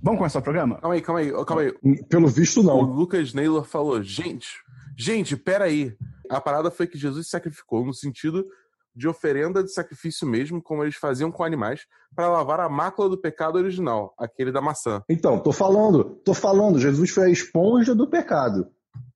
[0.00, 0.76] Vamos começar o programa?
[0.80, 1.72] Calma aí, calma aí, ó, calma aí.
[2.08, 2.80] Pelo visto, O não.
[2.82, 4.48] Lucas Naylor falou, gente,
[4.96, 5.96] gente, peraí.
[6.30, 8.46] A parada foi que Jesus se sacrificou no sentido
[8.94, 13.18] de oferenda de sacrifício mesmo, como eles faziam com animais, para lavar a mácula do
[13.18, 15.02] pecado original, aquele da maçã.
[15.08, 18.68] Então, tô falando, tô falando, Jesus foi a esponja do pecado.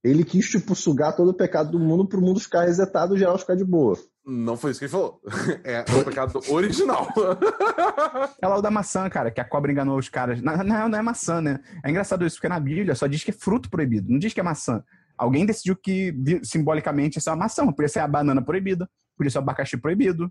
[0.05, 3.39] Ele quis, tipo, sugar todo o pecado do mundo pro mundo ficar resetado e geral
[3.39, 3.97] ficar de boa.
[4.25, 5.21] Não foi isso que ele falou.
[5.65, 7.09] É o pecado original.
[8.41, 10.43] É lá o da maçã, cara, que a cobra enganou os caras.
[10.43, 11.61] Na, real, não é maçã, né?
[11.85, 14.41] É engraçado isso, porque na Bíblia só diz que é fruto proibido, não diz que
[14.41, 14.83] é maçã.
[15.17, 17.65] Alguém decidiu que simbolicamente isso é uma maçã.
[17.67, 18.89] Podia ser a banana proibida,
[19.23, 20.31] podia ser o abacaxi proibido,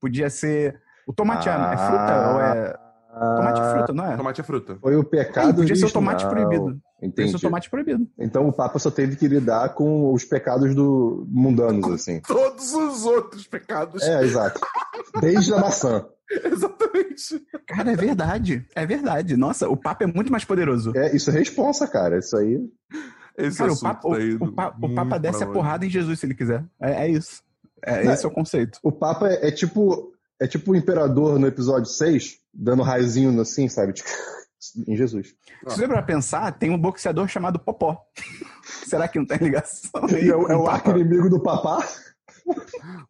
[0.00, 0.80] podia ser.
[1.06, 2.78] O tomate é- é fruta ou é.
[3.18, 4.16] Tomate é fruta, não é?
[4.16, 4.78] Tomate é fruta.
[4.80, 6.64] Foi o pecado podia ser o tomate proibido.
[6.64, 7.30] Podia Entendi.
[7.30, 8.06] ser o tomate proibido.
[8.18, 12.20] Então o Papa só teve que lidar com os pecados do mundanos, assim.
[12.20, 14.02] Todos os outros pecados.
[14.02, 14.60] É, exato.
[15.20, 16.06] Desde a maçã.
[16.44, 17.42] Exatamente.
[17.66, 18.66] Cara, é verdade.
[18.74, 19.36] É verdade.
[19.36, 20.92] Nossa, o Papa é muito mais poderoso.
[20.94, 22.18] É, isso é responsa, cara.
[22.18, 22.60] Isso aí.
[23.36, 25.90] Esse Cara, o Papa, tá o, o Pa- o muito Papa desce a porrada em
[25.90, 26.62] Jesus se ele quiser.
[26.80, 27.42] É, é isso.
[27.84, 28.78] É, Não, esse é o conceito.
[28.82, 30.12] O Papa é, é tipo.
[30.40, 33.92] É tipo o imperador no episódio 6, dando raiozinho assim, sabe?
[33.92, 34.08] Tipo,
[34.86, 35.34] em Jesus.
[35.66, 38.00] Se você pra pensar, tem um boxeador chamado Popó.
[38.86, 39.90] Será que não tem ligação?
[40.10, 41.84] E é, o- é o arco inimigo do papá.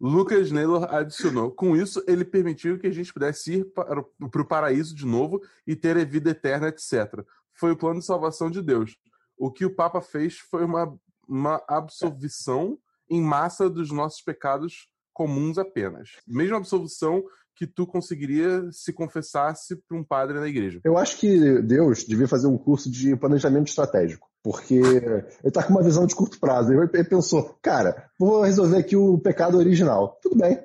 [0.00, 1.50] Lucas Naylor adicionou.
[1.50, 5.40] Com isso, ele permitiu que a gente pudesse ir para o pro paraíso de novo
[5.66, 7.22] e ter a vida eterna, etc.
[7.54, 8.96] Foi o plano de salvação de Deus.
[9.36, 10.92] O que o Papa fez foi uma,
[11.28, 12.78] uma absolvição
[13.10, 16.10] em massa dos nossos pecados comuns apenas.
[16.26, 17.22] Mesma absolvição
[17.56, 20.80] que tu conseguiria se confessasse para um padre na igreja.
[20.84, 25.72] Eu acho que Deus devia fazer um curso de planejamento estratégico, porque ele tá com
[25.72, 26.72] uma visão de curto prazo.
[26.72, 30.18] Ele pensou, cara, vou resolver aqui o pecado original.
[30.22, 30.62] Tudo bem.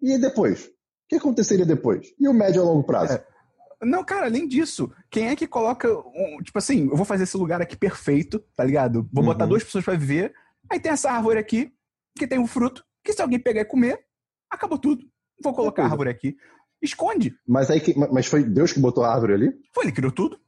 [0.00, 0.66] E depois?
[0.66, 2.06] O que aconteceria depois?
[2.20, 3.14] E o médio a longo prazo?
[3.14, 3.26] É.
[3.82, 5.88] Não, cara, além disso, quem é que coloca.
[5.92, 9.08] Um, tipo assim, eu vou fazer esse lugar aqui perfeito, tá ligado?
[9.12, 9.50] Vou botar Uhum.
[9.50, 10.32] duas pessoas pra viver.
[10.70, 11.72] Aí tem essa árvore aqui,
[12.18, 13.98] que tem um fruto, que se alguém pegar e comer,
[14.50, 15.04] acabou tudo.
[15.42, 16.36] Vou colocar a árvore aqui.
[16.82, 17.34] Esconde.
[17.46, 19.52] Mas aí, que- mas foi Deus que botou a árvore ali?
[19.74, 20.38] Foi, ele criou tudo.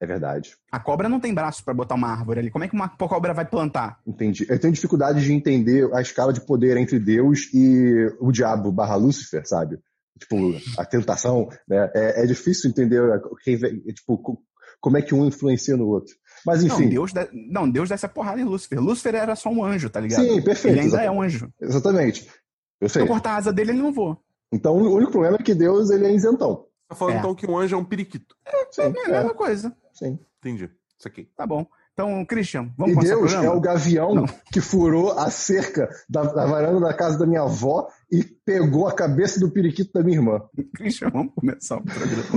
[0.00, 0.54] É verdade.
[0.70, 2.50] A cobra não tem braço pra botar uma árvore ali.
[2.50, 3.98] Como é que uma cobra vai plantar?
[4.06, 4.46] Entendi.
[4.48, 8.94] Eu tenho dificuldade de entender a escala de poder entre Deus e o diabo barra
[8.94, 9.78] Lúcifer, sabe?
[10.18, 10.36] Tipo,
[10.78, 11.90] a tentação, né?
[11.94, 13.00] É, é difícil entender
[13.42, 13.58] quem,
[13.92, 14.40] tipo, co-
[14.80, 16.14] como é que um influencia no outro.
[16.46, 18.80] Mas Não enfim, Deus, dá- não, Deus desce a porrada em Lúcifer.
[18.80, 20.22] Lúcifer era só um anjo, tá ligado?
[20.24, 21.18] Sim, perfeito, Ele ainda é exatamente.
[21.18, 21.52] um anjo.
[21.60, 22.20] exatamente.
[22.22, 22.32] Se eu
[22.80, 23.08] Perfeito.
[23.08, 24.16] cortar a asa dele, ele não voa.
[24.52, 26.64] Então o único problema é que Deus ele é isentão.
[26.88, 27.18] Tá falando É.
[27.18, 28.34] então que um anjo é um periquito.
[28.70, 29.74] Sim, É a mesma coisa.
[29.92, 30.18] sim.
[30.38, 30.70] Entendi.
[30.98, 31.28] Isso aqui.
[31.36, 31.66] Tá bom.
[31.92, 34.26] Então, Christian, vamos E começar o Deus é o gavião Não.
[34.52, 38.92] que furou a cerca da, da varanda da casa da minha avó e pegou a
[38.94, 40.40] cabeça do periquito da minha irmã.
[40.76, 42.30] Christian, vamos começar o programa.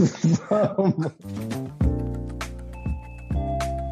[0.77, 1.90] Vamos.